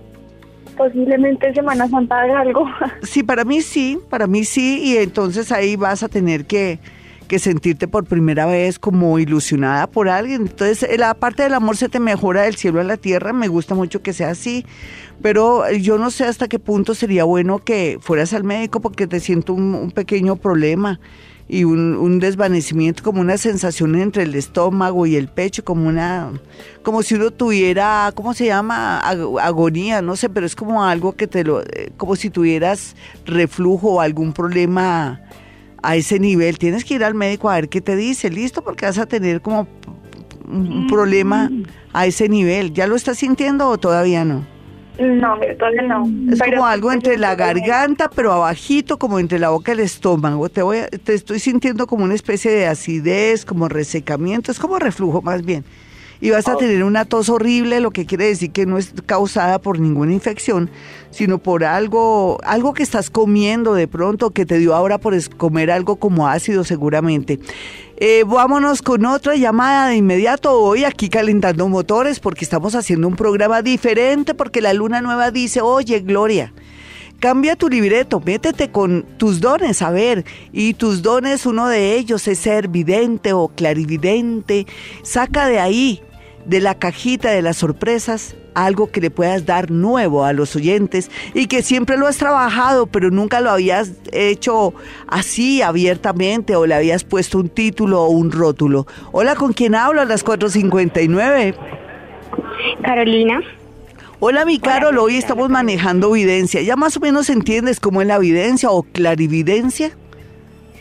Posiblemente 0.77 1.55
Semana 1.55 1.89
Santa 1.89 2.21
haga 2.21 2.41
algo. 2.41 2.67
Sí, 3.03 3.23
para 3.23 3.45
mí 3.45 3.63
sí, 3.63 3.99
para 4.11 4.27
mí 4.27 4.45
sí, 4.45 4.83
y 4.85 4.99
entonces 4.99 5.51
ahí 5.53 5.77
vas 5.77 6.03
a 6.03 6.09
tener 6.09 6.45
que, 6.45 6.81
que 7.33 7.39
sentirte 7.39 7.89
por 7.89 8.05
primera 8.05 8.45
vez 8.45 8.79
como 8.79 9.19
ilusionada 9.19 9.87
por 9.87 10.11
alguien. 10.11 10.43
Entonces, 10.43 10.83
eh, 10.83 10.99
la 10.99 11.15
parte 11.15 11.43
del 11.43 11.55
amor 11.55 11.79
se 11.79 11.89
te 11.89 11.99
mejora 11.99 12.43
del 12.43 12.57
cielo 12.57 12.79
a 12.79 12.85
la 12.85 12.99
tierra, 12.99 13.33
me 13.33 13.49
gusta 13.49 13.75
mucho 13.75 14.03
que 14.03 14.13
sea 14.13 14.29
así, 14.29 14.67
pero 15.23 15.65
eh, 15.67 15.81
yo 15.81 15.97
no 15.97 16.11
sé 16.11 16.25
hasta 16.25 16.47
qué 16.47 16.59
punto 16.59 16.95
sería 16.95 17.25
bueno 17.25 17.65
que 17.65 17.97
fueras 18.03 18.35
al 18.35 18.45
médico 18.45 18.81
porque 18.81 19.07
te 19.07 19.19
siento 19.19 19.55
un, 19.55 19.93
pequeño 19.93 20.37
problema 20.37 21.01
y 21.49 21.65
un, 21.65 21.97
un 21.97 22.19
desvanecimiento, 22.19 23.03
como 23.03 23.23
una 23.23 23.39
sensación 23.39 23.97
entre 23.97 24.25
el 24.25 24.35
estómago 24.35 25.07
y 25.07 25.17
el 25.17 25.29
pecho, 25.29 25.65
como 25.65 25.89
una, 25.89 26.33
como 26.83 27.03
si 27.03 27.15
uno 27.15 27.31
tuviera, 27.31 28.13
¿cómo 28.15 28.35
se 28.35 28.45
llama? 28.45 29.01
Ag- 29.11 29.41
agonía, 29.41 30.03
no 30.03 30.17
sé, 30.17 30.29
pero 30.29 30.45
es 30.45 30.55
como 30.55 30.85
algo 30.85 31.13
que 31.13 31.27
te 31.27 31.45
lo, 31.45 31.63
eh, 31.63 31.93
como 31.97 32.15
si 32.15 32.29
tuvieras 32.29 32.95
reflujo 33.25 33.93
o 33.93 34.01
algún 34.03 34.35
problema 34.35 35.23
a 35.83 35.97
ese 35.97 36.19
nivel. 36.19 36.59
Tienes 36.59 36.85
que 36.85 36.95
ir 36.95 37.05
al 37.05 37.15
médico 37.15 37.51
a 37.51 37.55
ver 37.57 37.69
qué 37.69 37.81
te 37.81 37.97
dice, 37.97 38.31
listo, 38.31 38.63
porque 38.63 38.87
vas 38.87 38.99
a 38.99 39.07
tener 39.07 39.41
como 39.41 39.67
un 40.47 40.87
problema 40.87 41.51
a 41.93 42.07
ese 42.07 42.29
nivel. 42.29 42.73
¿Ya 42.73 42.87
lo 42.87 42.97
estás 42.97 43.19
sintiendo 43.19 43.69
o 43.69 43.79
todavía 43.79 44.25
no? 44.25 44.47
No, 44.99 45.39
todavía 45.59 45.83
no. 45.83 46.05
Es 46.31 46.39
Pero- 46.39 46.59
como 46.59 46.67
algo 46.67 46.93
entre 46.93 47.17
la 47.17 47.35
garganta, 47.35 48.11
pero 48.15 48.33
abajito, 48.33 48.99
como 48.99 49.19
entre 49.19 49.39
la 49.39 49.49
boca 49.49 49.73
y 49.73 49.75
el 49.75 49.81
estómago. 49.81 50.49
Te 50.51 50.61
voy 50.63 50.79
a- 50.79 50.89
te 50.89 51.15
estoy 51.15 51.39
sintiendo 51.39 51.87
como 51.87 52.05
una 52.05 52.15
especie 52.15 52.51
de 52.51 52.67
acidez, 52.67 53.45
como 53.47 53.69
resecamiento, 53.69 54.53
es 54.53 54.59
como 54.59 54.79
reflujo 54.79 55.23
más 55.23 55.43
bien. 55.45 55.65
Y 56.23 56.31
vas 56.31 56.47
a 56.47 56.57
tener 56.57 56.85
una 56.85 57.05
tos 57.05 57.29
horrible, 57.29 57.81
lo 57.81 57.91
que 57.91 58.07
quiere 58.07 58.27
decir 58.27 58.53
que 58.53 58.65
no 58.65 58.79
es 58.79 58.95
causada 59.07 59.59
por 59.59 59.81
ninguna 59.81 60.13
infección, 60.13 60.71
sino 61.11 61.39
por 61.39 61.65
algo, 61.65 62.39
algo 62.45 62.75
que 62.75 62.85
estás 62.85 63.11
comiendo 63.11 63.75
de 63.75 63.89
pronto, 63.89 64.31
que 64.31 64.47
te 64.47 64.59
dio 64.59 64.73
ahora 64.77 64.99
por 64.99 65.17
comer 65.31 65.73
algo 65.73 65.97
como 65.97 66.29
ácido 66.29 66.63
seguramente. 66.63 67.41
Eh, 67.97 68.23
vámonos 68.25 68.83
con 68.83 69.05
otra 69.05 69.35
llamada 69.35 69.89
de 69.89 69.97
inmediato 69.97 70.53
hoy 70.53 70.85
aquí 70.85 71.09
calentando 71.09 71.69
motores 71.69 72.21
porque 72.21 72.45
estamos 72.45 72.77
haciendo 72.77 73.09
un 73.09 73.17
programa 73.17 73.61
diferente 73.61 74.33
porque 74.33 74.61
la 74.61 74.75
luna 74.75 75.01
nueva 75.01 75.33
dice, 75.33 75.61
oye 75.61 75.99
Gloria, 75.99 76.55
cambia 77.19 77.57
tu 77.57 77.69
libreto, 77.69 78.21
métete 78.21 78.71
con 78.71 79.03
tus 79.19 79.41
dones, 79.41 79.83
a 79.83 79.91
ver, 79.91 80.25
y 80.53 80.75
tus 80.75 81.03
dones, 81.03 81.47
uno 81.47 81.67
de 81.67 81.97
ellos 81.97 82.29
es 82.29 82.39
ser 82.39 82.69
vidente 82.69 83.33
o 83.33 83.49
clarividente, 83.49 84.69
saca 85.03 85.49
de 85.49 85.59
ahí 85.59 86.01
de 86.47 86.61
la 86.61 86.75
cajita 86.75 87.31
de 87.31 87.43
las 87.43 87.59
sorpresas 87.59 88.37
algo 88.55 88.91
que 88.91 89.01
le 89.01 89.11
puedas 89.11 89.47
dar 89.47 89.71
nuevo 89.71 90.25
a 90.25 90.33
los 90.33 90.57
oyentes 90.57 91.11
y 91.35 91.47
que 91.47 91.63
siempre 91.63 91.97
lo 91.97 92.07
has 92.07 92.19
trabajado, 92.19 92.87
pero 92.87 93.11
nunca 93.11 93.41
lo 93.41 93.51
habías 93.51 93.93
hecho 94.13 94.75
así 95.07 95.63
abiertamente 95.63 96.57
o 96.57 96.67
le 96.67 96.75
habías 96.75 97.05
puesto 97.05 97.39
un 97.39 97.49
título 97.49 98.03
o 98.03 98.09
un 98.09 98.31
rótulo. 98.31 98.87
Hola, 99.13 99.35
¿con 99.35 99.53
quién 99.53 99.75
hablo 99.75 100.01
a 100.01 100.05
las 100.05 100.25
4.59? 100.25 101.55
Carolina. 102.83 103.41
Hola, 104.21 104.45
mi 104.45 104.59
Carol, 104.61 104.99
hoy 104.99 105.17
estamos 105.17 105.51
manejando 105.51 106.15
evidencia. 106.15 106.63
¿Ya 106.63 106.77
más 106.77 106.97
o 106.97 107.01
menos 107.01 107.29
entiendes 107.29 107.81
cómo 107.81 108.03
es 108.03 108.07
la 108.07 108.17
evidencia 108.17 108.71
o 108.71 108.85
clarividencia? 108.85 109.97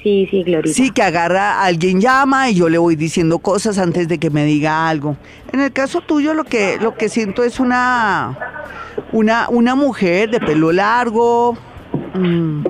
Sí, 0.03 0.27
sí, 0.31 0.43
Gloria. 0.43 0.73
Sí, 0.73 0.89
que 0.89 1.03
agarra, 1.03 1.63
alguien 1.63 2.01
llama 2.01 2.49
y 2.49 2.55
yo 2.55 2.69
le 2.69 2.79
voy 2.79 2.95
diciendo 2.95 3.37
cosas 3.37 3.77
antes 3.77 4.07
de 4.07 4.17
que 4.17 4.31
me 4.31 4.45
diga 4.45 4.89
algo. 4.89 5.15
En 5.53 5.59
el 5.59 5.71
caso 5.71 6.01
tuyo 6.01 6.33
lo 6.33 6.43
que 6.43 6.77
lo 6.81 6.95
que 6.95 7.07
siento 7.07 7.43
es 7.43 7.59
una 7.59 8.37
una 9.11 9.47
una 9.49 9.75
mujer 9.75 10.31
de 10.31 10.39
pelo 10.39 10.71
largo. 10.71 11.55
Mm, 12.15 12.63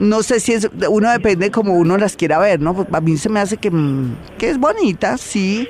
no 0.00 0.22
sé 0.24 0.40
si 0.40 0.54
es 0.54 0.68
uno 0.88 1.10
depende 1.10 1.52
como 1.52 1.74
uno 1.74 1.96
las 1.96 2.16
quiera 2.16 2.38
ver, 2.38 2.60
¿no? 2.60 2.74
Pues 2.74 2.88
a 2.92 3.00
mí 3.00 3.16
se 3.16 3.28
me 3.28 3.38
hace 3.38 3.58
que, 3.58 3.70
mm, 3.70 4.16
que 4.38 4.50
es 4.50 4.58
bonita, 4.58 5.16
sí. 5.18 5.68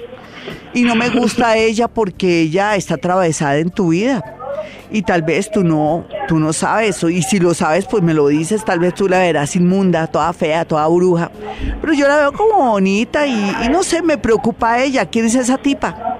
Y 0.72 0.82
no 0.82 0.96
me 0.96 1.10
gusta 1.10 1.58
ella 1.58 1.88
porque 1.88 2.40
ella 2.40 2.74
está 2.74 2.94
atravesada 2.94 3.58
en 3.58 3.70
tu 3.70 3.88
vida 3.88 4.41
y 4.90 5.02
tal 5.02 5.22
vez 5.22 5.50
tú 5.50 5.64
no, 5.64 6.04
tú 6.28 6.38
no 6.38 6.52
sabes, 6.52 6.96
eso 6.96 7.08
y 7.08 7.22
si 7.22 7.38
lo 7.38 7.54
sabes, 7.54 7.86
pues 7.86 8.02
me 8.02 8.14
lo 8.14 8.28
dices, 8.28 8.64
tal 8.64 8.78
vez 8.78 8.94
tú 8.94 9.08
la 9.08 9.18
verás 9.18 9.56
inmunda, 9.56 10.06
toda 10.06 10.32
fea, 10.32 10.64
toda 10.64 10.86
bruja, 10.88 11.30
pero 11.80 11.92
yo 11.92 12.08
la 12.08 12.16
veo 12.16 12.32
como 12.32 12.70
bonita 12.70 13.26
y, 13.26 13.68
no 13.70 13.82
sé, 13.82 14.02
me 14.02 14.18
preocupa 14.18 14.82
ella, 14.82 15.06
¿quién 15.06 15.26
es 15.26 15.34
esa 15.34 15.58
tipa? 15.58 16.18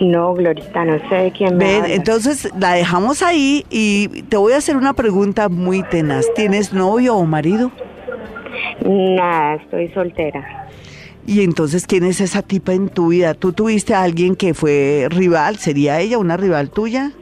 No, 0.00 0.32
Glorita, 0.32 0.84
no 0.84 0.98
sé 1.10 1.14
de 1.14 1.32
quién 1.32 1.58
me 1.58 1.94
Entonces 1.94 2.48
la 2.58 2.72
dejamos 2.72 3.22
ahí 3.22 3.66
y 3.68 4.08
te 4.22 4.38
voy 4.38 4.54
a 4.54 4.56
hacer 4.56 4.76
una 4.76 4.94
pregunta 4.94 5.50
muy 5.50 5.82
tenaz. 5.82 6.24
¿Tienes 6.34 6.72
novio 6.72 7.16
o 7.16 7.26
marido? 7.26 7.70
Nada, 8.82 9.56
estoy 9.56 9.88
soltera. 9.92 10.68
Y 11.26 11.42
entonces, 11.42 11.86
¿quién 11.86 12.04
es 12.04 12.20
esa 12.20 12.42
tipa 12.42 12.72
en 12.72 12.88
tu 12.88 13.08
vida? 13.08 13.34
¿Tú 13.34 13.52
tuviste 13.52 13.94
a 13.94 14.02
alguien 14.02 14.36
que 14.36 14.54
fue 14.54 15.06
rival? 15.10 15.58
¿Sería 15.58 16.00
ella 16.00 16.18
una 16.18 16.36
rival 16.36 16.70
tuya? 16.70 17.12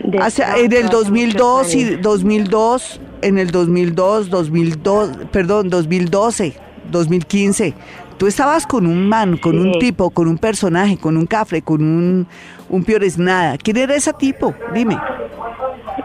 En 0.00 0.72
el 0.72 0.88
2002 0.88 1.74
y 1.74 1.96
2002, 1.96 3.00
en 3.22 3.38
el 3.38 3.50
2002, 3.50 4.30
2002, 4.30 5.10
perdón, 5.32 5.68
2012, 5.70 6.54
2015, 6.90 7.74
tú 8.16 8.26
estabas 8.26 8.66
con 8.66 8.86
un 8.86 9.08
man, 9.08 9.36
con 9.36 9.58
un 9.58 9.78
tipo, 9.78 10.10
con 10.10 10.28
un 10.28 10.38
personaje, 10.38 10.96
con 10.96 11.16
un 11.16 11.26
cafre, 11.26 11.62
con 11.62 11.82
un, 11.82 12.26
un 12.68 12.84
piores 12.84 13.18
nada. 13.18 13.56
¿Quién 13.58 13.76
era 13.76 13.94
ese 13.94 14.12
tipo? 14.12 14.54
Dime. 14.72 14.98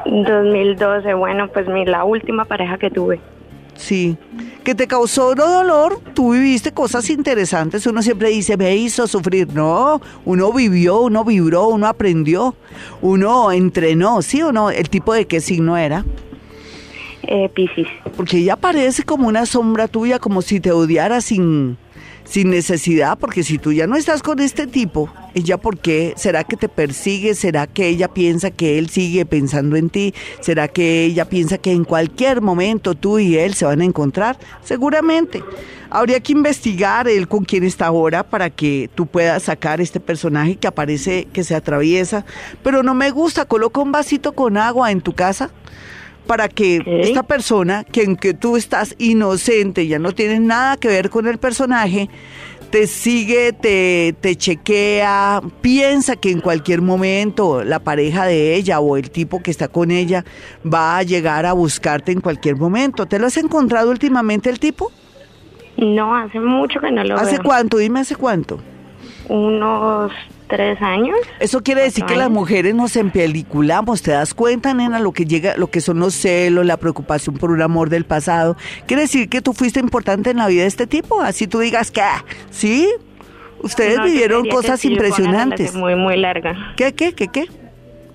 2012, 0.05 1.13
bueno, 1.13 1.47
pues 1.49 1.67
mi, 1.67 1.85
la 1.85 2.03
última 2.03 2.45
pareja 2.45 2.77
que 2.77 2.89
tuve. 2.89 3.19
Sí, 3.75 4.17
que 4.63 4.75
te 4.75 4.87
causó 4.87 5.35
dolor, 5.35 5.99
tú 6.13 6.33
viviste 6.33 6.71
cosas 6.71 7.09
interesantes, 7.09 7.85
uno 7.87 8.01
siempre 8.01 8.29
dice, 8.29 8.55
me 8.55 8.75
hizo 8.75 9.07
sufrir, 9.07 9.51
no, 9.53 9.99
uno 10.25 10.53
vivió, 10.53 11.01
uno 11.01 11.25
vibró, 11.25 11.67
uno 11.67 11.87
aprendió, 11.87 12.55
uno 13.01 13.51
entrenó, 13.51 14.21
¿sí 14.21 14.41
o 14.41 14.51
no? 14.51 14.69
¿El 14.69 14.89
tipo 14.89 15.13
de 15.13 15.25
qué 15.25 15.41
signo 15.41 15.75
era? 15.75 16.05
Eh, 17.23 17.49
Piscis. 17.49 17.87
Porque 18.15 18.37
ella 18.37 18.55
parece 18.55 19.03
como 19.03 19.27
una 19.27 19.45
sombra 19.45 19.87
tuya, 19.87 20.19
como 20.19 20.41
si 20.41 20.59
te 20.59 20.71
odiara 20.71 21.19
sin, 21.19 21.77
sin 22.25 22.49
necesidad, 22.49 23.17
porque 23.17 23.43
si 23.43 23.57
tú 23.57 23.71
ya 23.73 23.87
no 23.87 23.95
estás 23.95 24.21
con 24.21 24.39
este 24.39 24.67
tipo, 24.67 25.09
¿ella 25.33 25.57
por 25.57 25.77
qué? 25.77 26.13
¿Será 26.15 26.43
que 26.43 26.57
te 26.57 26.69
persigue? 26.69 27.35
¿Será 27.35 27.67
que 27.67 27.87
ella 27.87 28.07
piensa 28.07 28.51
que 28.51 28.77
él 28.77 28.89
sigue 28.89 29.25
pensando 29.25 29.75
en 29.75 29.89
ti? 29.89 30.13
¿Será 30.39 30.67
que 30.67 31.05
ella 31.05 31.25
piensa 31.25 31.57
que 31.57 31.71
en 31.71 31.83
cualquier 31.83 32.41
momento 32.41 32.95
tú 32.95 33.19
y 33.19 33.37
él 33.37 33.53
se 33.53 33.65
van 33.65 33.81
a 33.81 33.85
encontrar? 33.85 34.37
Seguramente. 34.63 35.43
Habría 35.89 36.19
que 36.21 36.31
investigar 36.31 37.07
él 37.07 37.27
con 37.27 37.45
quién 37.45 37.63
está 37.63 37.85
ahora 37.85 38.23
para 38.23 38.49
que 38.49 38.89
tú 38.95 39.05
puedas 39.05 39.43
sacar 39.43 39.79
este 39.79 39.99
personaje 39.99 40.55
que 40.55 40.67
aparece, 40.67 41.27
que 41.31 41.43
se 41.43 41.53
atraviesa. 41.53 42.25
Pero 42.63 42.81
no 42.81 42.95
me 42.95 43.11
gusta, 43.11 43.45
coloca 43.45 43.79
un 43.79 43.91
vasito 43.91 44.31
con 44.31 44.57
agua 44.57 44.91
en 44.91 45.01
tu 45.01 45.13
casa 45.13 45.51
para 46.27 46.49
que 46.49 46.81
esta 47.01 47.23
persona, 47.23 47.83
que 47.83 48.03
en 48.03 48.15
que 48.15 48.33
tú 48.33 48.57
estás 48.57 48.95
inocente, 48.97 49.87
ya 49.87 49.99
no 49.99 50.11
tiene 50.11 50.39
nada 50.39 50.77
que 50.77 50.87
ver 50.87 51.09
con 51.09 51.27
el 51.27 51.37
personaje, 51.37 52.09
te 52.73 52.87
sigue, 52.87 53.53
te, 53.53 54.15
te 54.19 54.35
chequea, 54.35 55.41
piensa 55.61 56.15
que 56.15 56.31
en 56.31 56.41
cualquier 56.41 56.81
momento 56.81 57.63
la 57.63 57.79
pareja 57.79 58.25
de 58.25 58.55
ella 58.55 58.79
o 58.79 58.97
el 58.97 59.11
tipo 59.11 59.43
que 59.43 59.51
está 59.51 59.67
con 59.67 59.91
ella 59.91 60.25
va 60.65 60.97
a 60.97 61.03
llegar 61.03 61.45
a 61.45 61.53
buscarte 61.53 62.11
en 62.11 62.19
cualquier 62.19 62.55
momento. 62.55 63.05
¿Te 63.05 63.19
lo 63.19 63.27
has 63.27 63.37
encontrado 63.37 63.91
últimamente 63.91 64.49
el 64.49 64.59
tipo? 64.59 64.91
No, 65.77 66.15
hace 66.15 66.39
mucho 66.39 66.79
que 66.79 66.91
no 66.91 67.03
lo 67.03 67.15
¿Hace 67.15 67.37
cuánto? 67.39 67.77
Dime 67.77 67.99
hace 67.99 68.15
cuánto. 68.15 68.59
Unos 69.29 70.11
tres 70.53 70.79
años. 70.83 71.17
Eso 71.39 71.63
quiere 71.63 71.81
decir 71.81 72.05
que 72.05 72.15
las 72.15 72.29
mujeres 72.29 72.75
nos 72.75 72.95
empeliculamos, 72.95 74.03
¿te 74.03 74.11
das 74.11 74.35
cuenta, 74.35 74.71
nena? 74.75 74.99
Lo 74.99 75.11
que 75.11 75.25
llega, 75.25 75.57
lo 75.57 75.71
que 75.71 75.81
son 75.81 75.99
los 75.99 76.13
celos, 76.13 76.63
la 76.63 76.77
preocupación 76.77 77.37
por 77.37 77.49
un 77.49 77.61
amor 77.63 77.89
del 77.89 78.05
pasado. 78.05 78.55
Quiere 78.85 79.01
decir 79.03 79.29
que 79.29 79.41
tú 79.41 79.53
fuiste 79.53 79.79
importante 79.79 80.29
en 80.29 80.37
la 80.37 80.47
vida 80.47 80.61
de 80.61 80.67
este 80.67 80.85
tipo, 80.85 81.21
así 81.21 81.47
tú 81.47 81.59
digas 81.59 81.89
que, 81.89 82.03
¿sí? 82.51 82.87
Ustedes 83.61 84.03
vivieron 84.03 84.47
cosas 84.47 84.85
impresionantes. 84.85 85.73
Muy, 85.73 85.95
muy 85.95 86.17
larga. 86.17 86.73
¿Qué, 86.77 86.93
qué, 86.93 87.13
qué, 87.13 87.29
qué? 87.29 87.45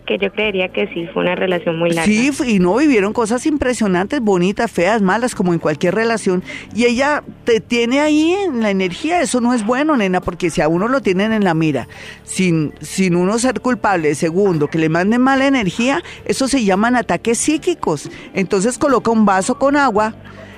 Que 0.09 0.17
yo 0.17 0.33
creería 0.33 0.71
que 0.71 0.88
sí, 0.95 1.07
fue 1.12 1.23
una 1.23 1.35
relación 1.35 1.79
muy 1.79 1.91
larga. 1.91 2.11
Sí, 2.11 2.31
y 2.47 2.59
no 2.61 2.77
vivieron 2.77 3.12
cosas 3.12 3.45
impresionantes, 3.45 4.21
bonitas, 4.21 4.71
feas, 4.71 5.03
malas, 5.03 5.35
como 5.35 5.53
en 5.53 5.59
cualquier 5.59 5.95
relación. 5.95 6.43
Y 6.75 6.87
ella 6.87 7.23
te 7.45 7.61
tiene 7.61 8.00
ahí 8.00 8.33
en 8.33 8.62
la 8.62 8.71
energía, 8.71 9.21
eso 9.21 9.43
no 9.43 9.53
es 9.53 9.67
bueno, 9.67 9.99
nena, 9.99 10.23
porque 10.23 10.49
si 10.49 10.62
a 10.62 10.69
uno 10.69 10.88
lo 10.88 11.03
tienen 11.03 11.35
en 11.35 11.45
la 11.45 11.53
mira, 11.53 11.88
sin, 12.25 12.73
sin 12.81 13.17
uno 13.17 13.38
ser 13.38 13.61
culpable, 13.61 14.15
segundo, 14.15 14.69
que 14.69 14.79
le 14.79 14.88
manden 14.88 15.21
mala 15.21 15.47
energía, 15.47 16.03
eso 16.25 16.49
se 16.49 16.65
llaman 16.65 16.97
ataques 16.97 17.37
psíquicos. 17.37 18.11
Entonces 18.33 18.79
coloca 18.79 19.11
un 19.11 19.27
vaso 19.27 19.59
con 19.59 19.77
agua. 19.77 20.15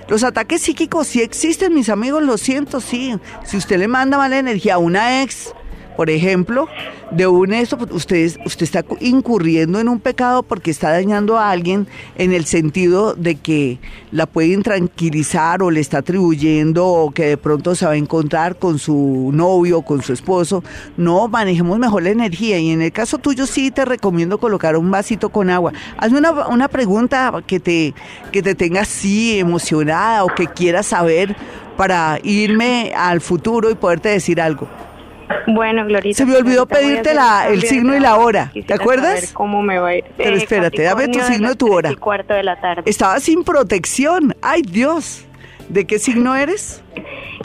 Los 0.08 0.22
ataques 0.22 0.62
psíquicos 0.62 1.08
sí 1.08 1.22
existen, 1.22 1.74
mis 1.74 1.88
amigos, 1.88 2.22
lo 2.22 2.38
siento, 2.38 2.80
sí. 2.80 3.16
Si 3.44 3.56
usted 3.56 3.78
le 3.78 3.88
manda 3.88 4.16
mala 4.16 4.38
energía 4.38 4.74
a 4.74 4.78
una 4.78 5.22
ex, 5.22 5.52
por 6.00 6.08
ejemplo, 6.08 6.66
de 7.10 7.26
un 7.26 7.52
esto, 7.52 7.76
pues, 7.76 7.90
usted, 7.92 8.34
usted 8.46 8.64
está 8.64 8.82
incurriendo 9.00 9.78
en 9.80 9.86
un 9.86 10.00
pecado 10.00 10.42
porque 10.42 10.70
está 10.70 10.92
dañando 10.92 11.38
a 11.38 11.50
alguien 11.50 11.86
en 12.16 12.32
el 12.32 12.46
sentido 12.46 13.12
de 13.12 13.34
que 13.34 13.78
la 14.10 14.24
pueden 14.24 14.62
tranquilizar 14.62 15.62
o 15.62 15.70
le 15.70 15.80
está 15.80 15.98
atribuyendo 15.98 16.86
o 16.86 17.10
que 17.10 17.26
de 17.26 17.36
pronto 17.36 17.74
se 17.74 17.84
va 17.84 17.92
a 17.92 17.96
encontrar 17.96 18.58
con 18.58 18.78
su 18.78 19.30
novio, 19.34 19.82
con 19.82 20.00
su 20.00 20.14
esposo. 20.14 20.64
No, 20.96 21.28
manejemos 21.28 21.78
mejor 21.78 22.04
la 22.04 22.08
energía 22.08 22.58
y 22.58 22.70
en 22.70 22.80
el 22.80 22.92
caso 22.92 23.18
tuyo 23.18 23.44
sí 23.44 23.70
te 23.70 23.84
recomiendo 23.84 24.38
colocar 24.38 24.78
un 24.78 24.90
vasito 24.90 25.28
con 25.28 25.50
agua. 25.50 25.74
Hazme 25.98 26.16
una, 26.16 26.48
una 26.48 26.68
pregunta 26.68 27.30
que 27.46 27.60
te, 27.60 27.92
que 28.32 28.42
te 28.42 28.54
tenga 28.54 28.80
así 28.80 29.38
emocionada 29.38 30.24
o 30.24 30.28
que 30.28 30.46
quieras 30.46 30.86
saber 30.86 31.36
para 31.76 32.18
irme 32.22 32.90
al 32.96 33.20
futuro 33.20 33.70
y 33.70 33.74
poderte 33.74 34.08
decir 34.08 34.40
algo. 34.40 34.66
Bueno, 35.46 35.84
Glorita. 35.86 36.16
Se 36.16 36.26
me 36.26 36.36
olvidó 36.36 36.66
pedirte 36.66 37.14
la, 37.14 37.48
el 37.48 37.62
signo 37.62 37.96
y 37.96 38.00
la 38.00 38.16
hora. 38.16 38.52
¿Te 38.66 38.74
acuerdas? 38.74 39.32
¿Cómo 39.32 39.62
me 39.62 39.78
va 39.78 39.88
a 39.88 39.96
ir? 39.96 40.04
Pero 40.16 40.36
espérate, 40.36 40.82
dame 40.82 41.08
tu 41.08 41.20
signo 41.20 41.52
y 41.52 41.56
tu 41.56 41.72
hora. 41.72 41.94
cuarto 41.96 42.34
de 42.34 42.42
la 42.42 42.60
tarde. 42.60 42.82
Estaba 42.86 43.18
sin 43.20 43.44
protección. 43.44 44.34
¡Ay, 44.42 44.62
Dios! 44.62 45.26
¿De 45.68 45.86
qué 45.86 45.98
signo 45.98 46.34
eres? 46.34 46.82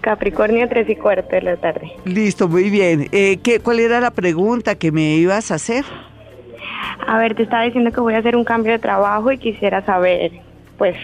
Capricornio, 0.01 0.67
tres 0.67 0.89
y 0.89 0.95
cuarto 0.95 1.35
de 1.35 1.41
la 1.41 1.57
tarde. 1.57 1.91
Listo, 2.05 2.47
muy 2.47 2.69
bien. 2.69 3.07
Eh, 3.11 3.37
¿qué, 3.43 3.59
¿Cuál 3.59 3.79
era 3.79 3.99
la 3.99 4.11
pregunta 4.11 4.75
que 4.75 4.91
me 4.91 5.15
ibas 5.15 5.51
a 5.51 5.55
hacer? 5.55 5.85
A 7.07 7.17
ver, 7.17 7.35
te 7.35 7.43
estaba 7.43 7.63
diciendo 7.63 7.91
que 7.91 8.01
voy 8.01 8.15
a 8.15 8.19
hacer 8.19 8.35
un 8.35 8.43
cambio 8.43 8.71
de 8.71 8.79
trabajo 8.79 9.31
y 9.31 9.37
quisiera 9.37 9.85
saber, 9.85 10.31
pues, 10.77 10.95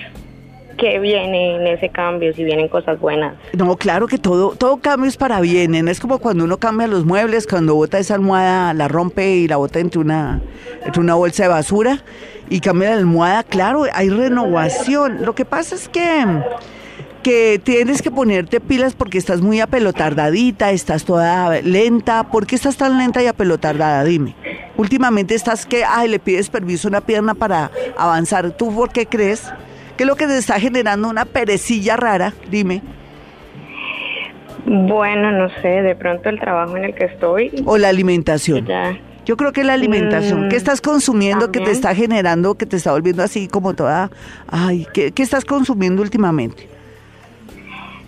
qué 0.78 1.00
viene 1.00 1.56
en 1.56 1.68
ese 1.68 1.90
cambio, 1.90 2.34
si 2.34 2.44
vienen 2.44 2.68
cosas 2.68 3.00
buenas. 3.00 3.36
No, 3.54 3.76
claro 3.78 4.08
que 4.08 4.18
todo, 4.18 4.56
todo 4.56 4.78
cambio 4.78 5.10
es 5.10 5.18
para 5.18 5.40
bien. 5.42 5.88
Es 5.88 6.00
como 6.00 6.20
cuando 6.20 6.44
uno 6.44 6.58
cambia 6.58 6.88
los 6.88 7.06
muebles, 7.06 7.48
cuando 7.48 7.76
bota 7.76 8.00
esa 8.00 8.16
almohada, 8.16 8.74
la 8.74 8.88
rompe 8.88 9.36
y 9.36 9.48
la 9.48 9.58
bota 9.58 9.80
entre 9.80 10.00
una, 10.00 10.42
entre 10.86 11.02
una 11.02 11.16
bolsa 11.16 11.44
de 11.44 11.50
basura 11.50 12.04
y 12.50 12.60
cambia 12.60 12.90
la 12.90 12.98
almohada, 12.98 13.44
claro, 13.44 13.86
hay 13.94 14.10
renovación. 14.10 15.26
Lo 15.26 15.34
que 15.36 15.46
pasa 15.46 15.76
es 15.76 15.88
que 15.88 16.26
que 17.22 17.62
tienes 17.64 18.02
que 18.02 18.10
ponerte 18.10 18.60
pilas 18.60 18.96
porque 18.96 19.18
estás 19.18 19.42
muy 19.42 19.60
apelotardadita, 19.60 20.72
estás 20.72 21.06
toda 21.06 21.62
lenta. 21.62 22.24
¿Por 22.30 22.48
qué 22.48 22.56
estás 22.56 22.78
tan 22.78 22.98
lenta 22.98 23.22
y 23.22 23.28
apelotardada? 23.28 24.04
Dime. 24.04 24.36
Últimamente 24.76 25.36
estás 25.36 25.66
que, 25.66 25.84
ay, 25.86 26.10
le 26.10 26.20
pides 26.20 26.50
permiso 26.50 26.88
a 26.88 26.90
una 26.90 27.02
pierna 27.02 27.36
para 27.36 27.70
avanzar. 27.98 28.52
¿Tú 28.52 28.74
por 28.74 28.92
qué 28.92 29.06
crees? 29.06 29.52
¿Qué 30.02 30.06
es 30.06 30.10
lo 30.10 30.16
que 30.16 30.26
te 30.26 30.36
está 30.36 30.60
generando 30.60 31.08
una 31.08 31.26
perecilla 31.26 31.96
rara? 31.96 32.34
Dime. 32.50 32.82
Bueno, 34.66 35.32
no 35.32 35.48
sé, 35.62 35.68
de 35.68 35.94
pronto 35.94 36.28
el 36.28 36.40
trabajo 36.40 36.76
en 36.76 36.86
el 36.86 36.96
que 36.96 37.06
estoy. 37.06 37.52
O 37.68 37.78
la 37.78 37.90
alimentación. 37.90 38.68
Yo 39.28 39.38
creo 39.38 39.52
que 39.52 39.64
la 39.64 39.74
alimentación. 39.74 40.50
¿Qué 40.50 40.56
mm, 40.56 40.58
estás 40.58 40.82
consumiendo 40.82 41.52
que 41.52 41.60
te 41.60 41.70
está 41.70 41.94
generando, 41.94 42.56
que 42.56 42.66
te 42.66 42.78
está 42.78 42.94
volviendo 42.94 43.22
así 43.22 43.48
como 43.48 43.76
toda... 43.76 44.10
Ay, 44.48 44.88
¿qué, 44.92 45.12
qué 45.12 45.22
estás 45.22 45.46
consumiendo 45.46 46.02
últimamente? 46.02 46.68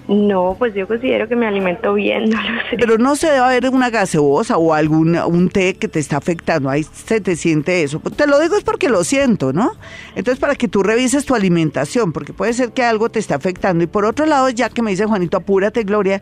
No, 0.07 0.55
pues 0.59 0.73
yo 0.73 0.85
considero 0.87 1.29
que 1.29 1.35
me 1.35 1.47
alimento 1.47 1.93
bien, 1.93 2.29
no 2.29 2.41
lo 2.41 2.59
sé. 2.69 2.77
Pero 2.77 2.97
no 2.97 3.15
se 3.15 3.27
debe 3.27 3.39
haber 3.39 3.69
una 3.69 3.89
gaseosa 3.89 4.57
o 4.57 4.73
algún 4.73 5.15
un 5.15 5.49
té 5.49 5.75
que 5.75 5.87
te 5.87 5.99
está 5.99 6.17
afectando, 6.17 6.69
ahí 6.69 6.83
se 6.83 7.21
te 7.21 7.35
siente 7.35 7.83
eso. 7.83 7.99
Te 7.99 8.27
lo 8.27 8.39
digo 8.39 8.57
es 8.57 8.63
porque 8.63 8.89
lo 8.89 9.03
siento, 9.03 9.53
¿no? 9.53 9.71
Entonces 10.15 10.39
para 10.39 10.55
que 10.55 10.67
tú 10.67 10.83
revises 10.83 11.25
tu 11.25 11.35
alimentación, 11.35 12.11
porque 12.11 12.33
puede 12.33 12.53
ser 12.53 12.71
que 12.71 12.83
algo 12.83 13.09
te 13.09 13.19
está 13.19 13.35
afectando. 13.35 13.83
Y 13.83 13.87
por 13.87 14.05
otro 14.05 14.25
lado, 14.25 14.49
ya 14.49 14.69
que 14.69 14.81
me 14.81 14.91
dice 14.91 15.05
Juanito, 15.05 15.37
apúrate, 15.37 15.83
Gloria, 15.83 16.21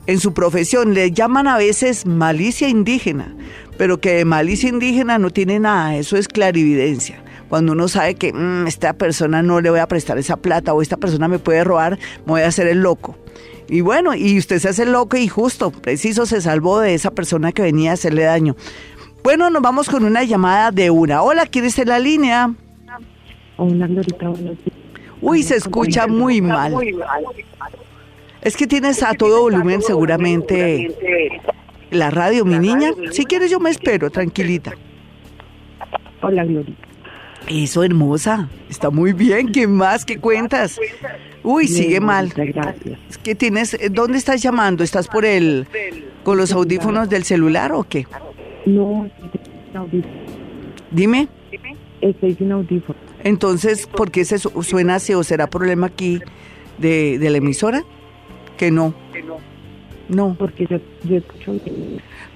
en 0.07 0.21
su 0.21 0.35
profesión. 0.35 0.95
Le 0.95 1.11
llaman 1.11 1.47
a 1.47 1.57
veces 1.57 2.07
malicia 2.07 2.69
indígena, 2.69 3.35
pero 3.79 4.01
que 4.01 4.15
de 4.15 4.25
malicia 4.25 4.69
indígena 4.69 5.19
no 5.19 5.31
tiene 5.31 5.59
nada. 5.61 5.97
Eso 5.97 6.17
es 6.17 6.29
clarividencia 6.29 7.23
cuando 7.49 7.73
uno 7.73 7.87
sabe 7.87 8.17
que 8.17 8.33
mm, 8.33 8.67
esta 8.67 8.95
persona 8.95 9.43
no 9.43 9.61
le 9.61 9.71
voy 9.71 9.79
a 9.79 9.87
prestar 9.87 10.19
esa 10.19 10.37
plata 10.37 10.75
o 10.75 10.83
esta 10.83 10.97
persona 10.97 11.29
me 11.29 11.39
puede 11.39 11.63
robar, 11.63 11.99
me 12.27 12.33
voy 12.33 12.41
a 12.43 12.49
hacer 12.49 12.67
el 12.67 12.81
loco. 12.81 13.17
Y 13.69 13.81
bueno, 13.81 14.15
y 14.15 14.39
usted 14.39 14.59
se 14.59 14.69
hace 14.69 14.87
loco 14.87 15.17
y 15.17 15.29
justo, 15.29 15.71
preciso, 15.71 16.27
se 16.27 16.41
salvó 16.41 16.81
de 16.81 16.95
esa 16.95 17.11
persona 17.11 17.53
que 17.53 17.63
venía 17.63 17.93
a 17.93 17.95
hacerle 17.95 18.25
daño. 18.25 18.57
Bueno, 19.23 19.49
nos 19.49 19.63
vamos 19.63 19.89
con 19.89 20.05
una 20.05 20.23
llamada 20.23 20.71
de 20.71 20.91
una. 20.91 21.23
Hola, 21.23 21.47
¿quién 21.47 21.65
está 21.65 21.83
en 21.83 21.89
la 21.89 21.99
línea? 21.99 22.55
Hola, 23.57 23.87
Glorita, 23.87 24.33
Uy, 25.21 25.43
se 25.43 25.57
escucha 25.57 26.07
muy 26.07 26.43
mal. 26.43 26.75
Es 28.43 28.57
que 28.57 28.67
tienes 28.67 29.03
a 29.03 29.15
todo 29.15 29.41
volumen 29.41 29.81
seguramente 29.81 30.95
la 31.91 32.11
radio, 32.11 32.45
mi 32.45 32.59
niña. 32.59 32.91
Si 33.13 33.25
quieres 33.25 33.51
yo 33.51 33.61
me 33.61 33.71
espero, 33.71 34.11
tranquilita. 34.11 34.75
Hola, 36.21 36.45
Glorita. 36.45 36.87
Eso, 37.49 37.83
hermosa. 37.83 38.49
Está 38.69 38.91
muy 38.91 39.13
bien. 39.13 39.53
¿Qué 39.53 39.67
más? 39.67 40.05
¿Qué 40.05 40.19
cuentas? 40.19 40.79
Uy, 41.45 41.69
sigue 41.69 42.01
mal. 42.01 42.33
Gracias. 42.35 42.99
¿Qué 43.23 43.35
tienes? 43.35 43.75
Eh, 43.75 43.91
¿Dónde 43.91 44.19
estás 44.19 44.43
llamando? 44.43 44.83
¿Estás 44.83 45.07
por 45.07 45.25
el 45.25 45.67
con 46.25 46.39
los 46.39 46.53
audífonos 46.53 47.09
del 47.11 47.25
celular 47.25 47.73
o 47.73 47.85
qué? 47.85 48.07
No, 48.65 49.09
sin 49.71 49.77
audífono. 49.77 50.15
Dime. 50.91 51.29
Estoy 52.01 52.35
sin 52.35 52.51
audífono. 52.51 52.99
Entonces, 53.23 53.87
¿por 53.87 54.11
qué 54.11 54.25
se 54.25 54.39
suena 54.39 54.97
así 54.97 55.13
o 55.15 55.23
será 55.23 55.49
problema 55.49 55.87
aquí 55.87 56.21
de, 56.79 57.19
de 57.19 57.31
la 57.31 57.39
emisora? 57.39 57.85
Que 58.57 58.71
no. 58.71 58.95
No. 60.09 60.37
Porque 60.39 60.67
yo, 60.67 60.79
yo 61.05 61.17
escucho. 61.19 61.53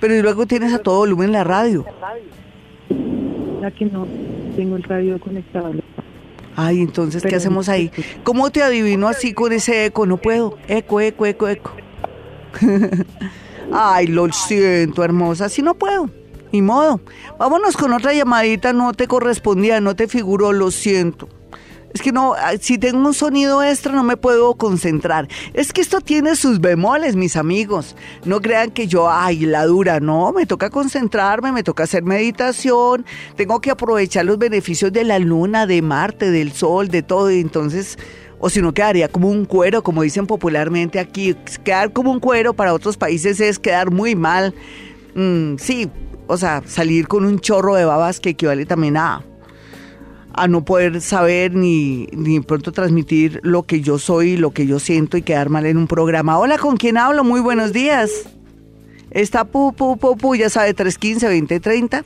Pero 0.00 0.22
luego 0.22 0.46
tienes 0.46 0.72
a 0.74 0.78
todo 0.78 0.98
volumen 0.98 1.32
la 1.32 1.44
radio. 1.44 1.84
La 3.60 3.70
que 3.70 3.86
no 3.86 4.06
tengo 4.56 4.76
el 4.76 4.82
radio 4.82 5.18
conectado. 5.18 5.72
Ay, 6.60 6.80
entonces, 6.80 7.22
¿qué 7.22 7.36
hacemos 7.36 7.68
ahí? 7.68 7.92
¿Cómo 8.24 8.50
te 8.50 8.64
adivino 8.64 9.06
así 9.06 9.32
con 9.32 9.52
ese 9.52 9.84
eco? 9.84 10.06
No 10.06 10.16
puedo. 10.16 10.58
Eco, 10.66 11.00
eco, 11.00 11.24
eco, 11.24 11.46
eco. 11.46 11.70
Ay, 13.72 14.08
lo 14.08 14.32
siento, 14.32 15.04
hermosa, 15.04 15.48
si 15.48 15.62
no 15.62 15.74
puedo. 15.74 16.10
Ni 16.50 16.60
modo. 16.60 17.00
Vámonos 17.38 17.76
con 17.76 17.92
otra 17.92 18.12
llamadita, 18.12 18.72
no 18.72 18.92
te 18.92 19.06
correspondía, 19.06 19.80
no 19.80 19.94
te 19.94 20.08
figuró, 20.08 20.52
lo 20.52 20.72
siento. 20.72 21.28
Es 21.94 22.02
que 22.02 22.12
no, 22.12 22.34
ah, 22.34 22.52
si 22.60 22.76
tengo 22.76 22.98
un 22.98 23.14
sonido 23.14 23.62
extra 23.62 23.92
no 23.92 24.02
me 24.02 24.16
puedo 24.16 24.54
concentrar. 24.54 25.26
Es 25.54 25.72
que 25.72 25.80
esto 25.80 26.00
tiene 26.00 26.36
sus 26.36 26.60
bemoles, 26.60 27.16
mis 27.16 27.36
amigos. 27.36 27.96
No 28.24 28.40
crean 28.40 28.70
que 28.70 28.86
yo, 28.86 29.10
ay, 29.10 29.40
la 29.40 29.64
dura, 29.64 29.98
no, 29.98 30.32
me 30.32 30.44
toca 30.44 30.68
concentrarme, 30.70 31.50
me 31.50 31.62
toca 31.62 31.84
hacer 31.84 32.02
meditación, 32.02 33.06
tengo 33.36 33.60
que 33.60 33.70
aprovechar 33.70 34.26
los 34.26 34.38
beneficios 34.38 34.92
de 34.92 35.04
la 35.04 35.18
luna, 35.18 35.66
de 35.66 35.80
Marte, 35.80 36.30
del 36.30 36.52
sol, 36.52 36.88
de 36.88 37.02
todo. 37.02 37.30
Entonces, 37.30 37.98
o 38.38 38.50
si 38.50 38.60
no 38.60 38.72
quedaría 38.72 39.08
como 39.08 39.28
un 39.28 39.46
cuero, 39.46 39.82
como 39.82 40.02
dicen 40.02 40.26
popularmente 40.26 40.98
aquí. 41.00 41.34
Quedar 41.64 41.92
como 41.92 42.12
un 42.12 42.20
cuero 42.20 42.52
para 42.52 42.74
otros 42.74 42.96
países 42.96 43.40
es 43.40 43.58
quedar 43.58 43.90
muy 43.90 44.14
mal. 44.14 44.54
Mm, 45.14 45.56
sí, 45.56 45.90
o 46.26 46.36
sea, 46.36 46.62
salir 46.66 47.08
con 47.08 47.24
un 47.24 47.40
chorro 47.40 47.74
de 47.74 47.84
babas 47.84 48.20
que 48.20 48.30
equivale 48.30 48.66
también 48.66 48.96
a 48.96 49.24
a 50.38 50.48
no 50.48 50.64
poder 50.64 51.00
saber 51.00 51.54
ni, 51.54 52.06
ni 52.12 52.40
pronto 52.40 52.70
transmitir 52.72 53.40
lo 53.42 53.64
que 53.64 53.80
yo 53.80 53.98
soy, 53.98 54.36
lo 54.36 54.52
que 54.52 54.66
yo 54.66 54.78
siento 54.78 55.16
y 55.16 55.22
quedar 55.22 55.48
mal 55.48 55.66
en 55.66 55.76
un 55.76 55.88
programa. 55.88 56.38
Hola, 56.38 56.58
¿con 56.58 56.76
quién 56.76 56.96
hablo? 56.96 57.24
Muy 57.24 57.40
buenos 57.40 57.72
días. 57.72 58.28
Está 59.10 59.44
Pu, 59.44 59.72
Pu, 59.72 59.96
Pu, 59.96 60.16
Pu, 60.16 60.36
ya 60.36 60.48
sabe, 60.48 60.76
315-2030. 60.76 62.04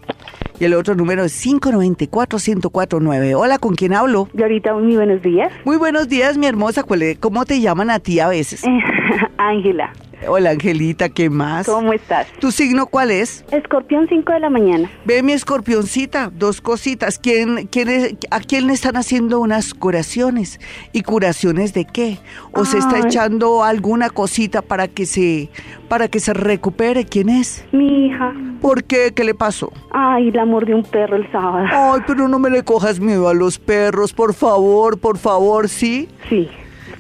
Y 0.61 0.65
el 0.65 0.73
otro 0.75 0.95
número 0.95 1.25
es 1.25 1.45
594-1049. 1.47 3.35
Hola, 3.37 3.59
¿con 3.59 3.75
quién 3.75 3.93
hablo? 3.93 4.29
ahorita 4.41 4.73
muy 4.75 4.97
buenos 4.97 5.21
días. 5.21 5.53
Muy 5.65 5.77
buenos 5.77 6.09
días, 6.09 6.39
mi 6.39 6.47
hermosa. 6.47 6.85
¿Cómo 7.21 7.45
te 7.45 7.61
llaman 7.61 7.91
a 7.91 7.99
ti 7.99 8.21
a 8.21 8.29
veces? 8.29 8.63
Ángela. 9.37 9.93
Hola 10.29 10.51
Angelita, 10.51 11.09
¿qué 11.09 11.29
más? 11.29 11.67
¿Cómo 11.67 11.93
estás? 11.93 12.29
¿Tu 12.39 12.53
signo 12.53 12.87
cuál 12.87 13.11
es? 13.11 13.45
Escorpión 13.51 14.07
5 14.09 14.33
de 14.33 14.41
la 14.41 14.51
mañana. 14.51 14.89
Ve 15.05 15.21
mi 15.23 15.33
escorpioncita, 15.33 16.31
dos 16.33 16.61
cositas. 16.61 17.19
¿Quién, 17.19 17.67
quién 17.67 17.89
es, 17.89 18.17
¿A 18.31 18.39
quién 18.39 18.69
le 18.69 18.73
están 18.73 18.97
haciendo 18.97 19.41
unas 19.41 19.75
curaciones? 19.75 20.61
¿Y 20.93 21.03
curaciones 21.03 21.75
de 21.75 21.85
qué? 21.85 22.19
¿O 22.53 22.65
se 22.65 22.79
está 22.79 23.01
echando 23.01 23.65
alguna 23.65 24.11
cosita 24.11 24.63
para 24.63 24.87
que 24.87 25.07
se 25.07 25.51
para 25.89 26.07
que 26.07 26.21
se 26.21 26.33
recupere? 26.35 27.05
¿Quién 27.05 27.29
es? 27.29 27.65
Mi 27.73 28.07
hija. 28.07 28.33
¿Por 28.61 28.85
qué? 28.85 29.13
¿Qué 29.15 29.25
le 29.25 29.35
pasó? 29.35 29.73
Ay, 29.91 30.31
la 30.31 30.45
mordió 30.45 30.77
un 30.77 30.85
perro 30.85 31.17
el 31.17 31.31
sábado. 31.33 31.67
Ay, 31.69 32.01
pero 32.07 32.29
no 32.29 32.39
me 32.39 32.49
le 32.49 32.63
cojas 32.63 33.01
miedo 33.01 33.29
a 33.29 33.35
los 33.35 33.59
perros, 33.59 34.13
por 34.13 34.35
favor, 34.35 35.01
por 35.01 35.19
favor, 35.19 35.69
¿sí? 35.69 36.09
Sí 36.29 36.49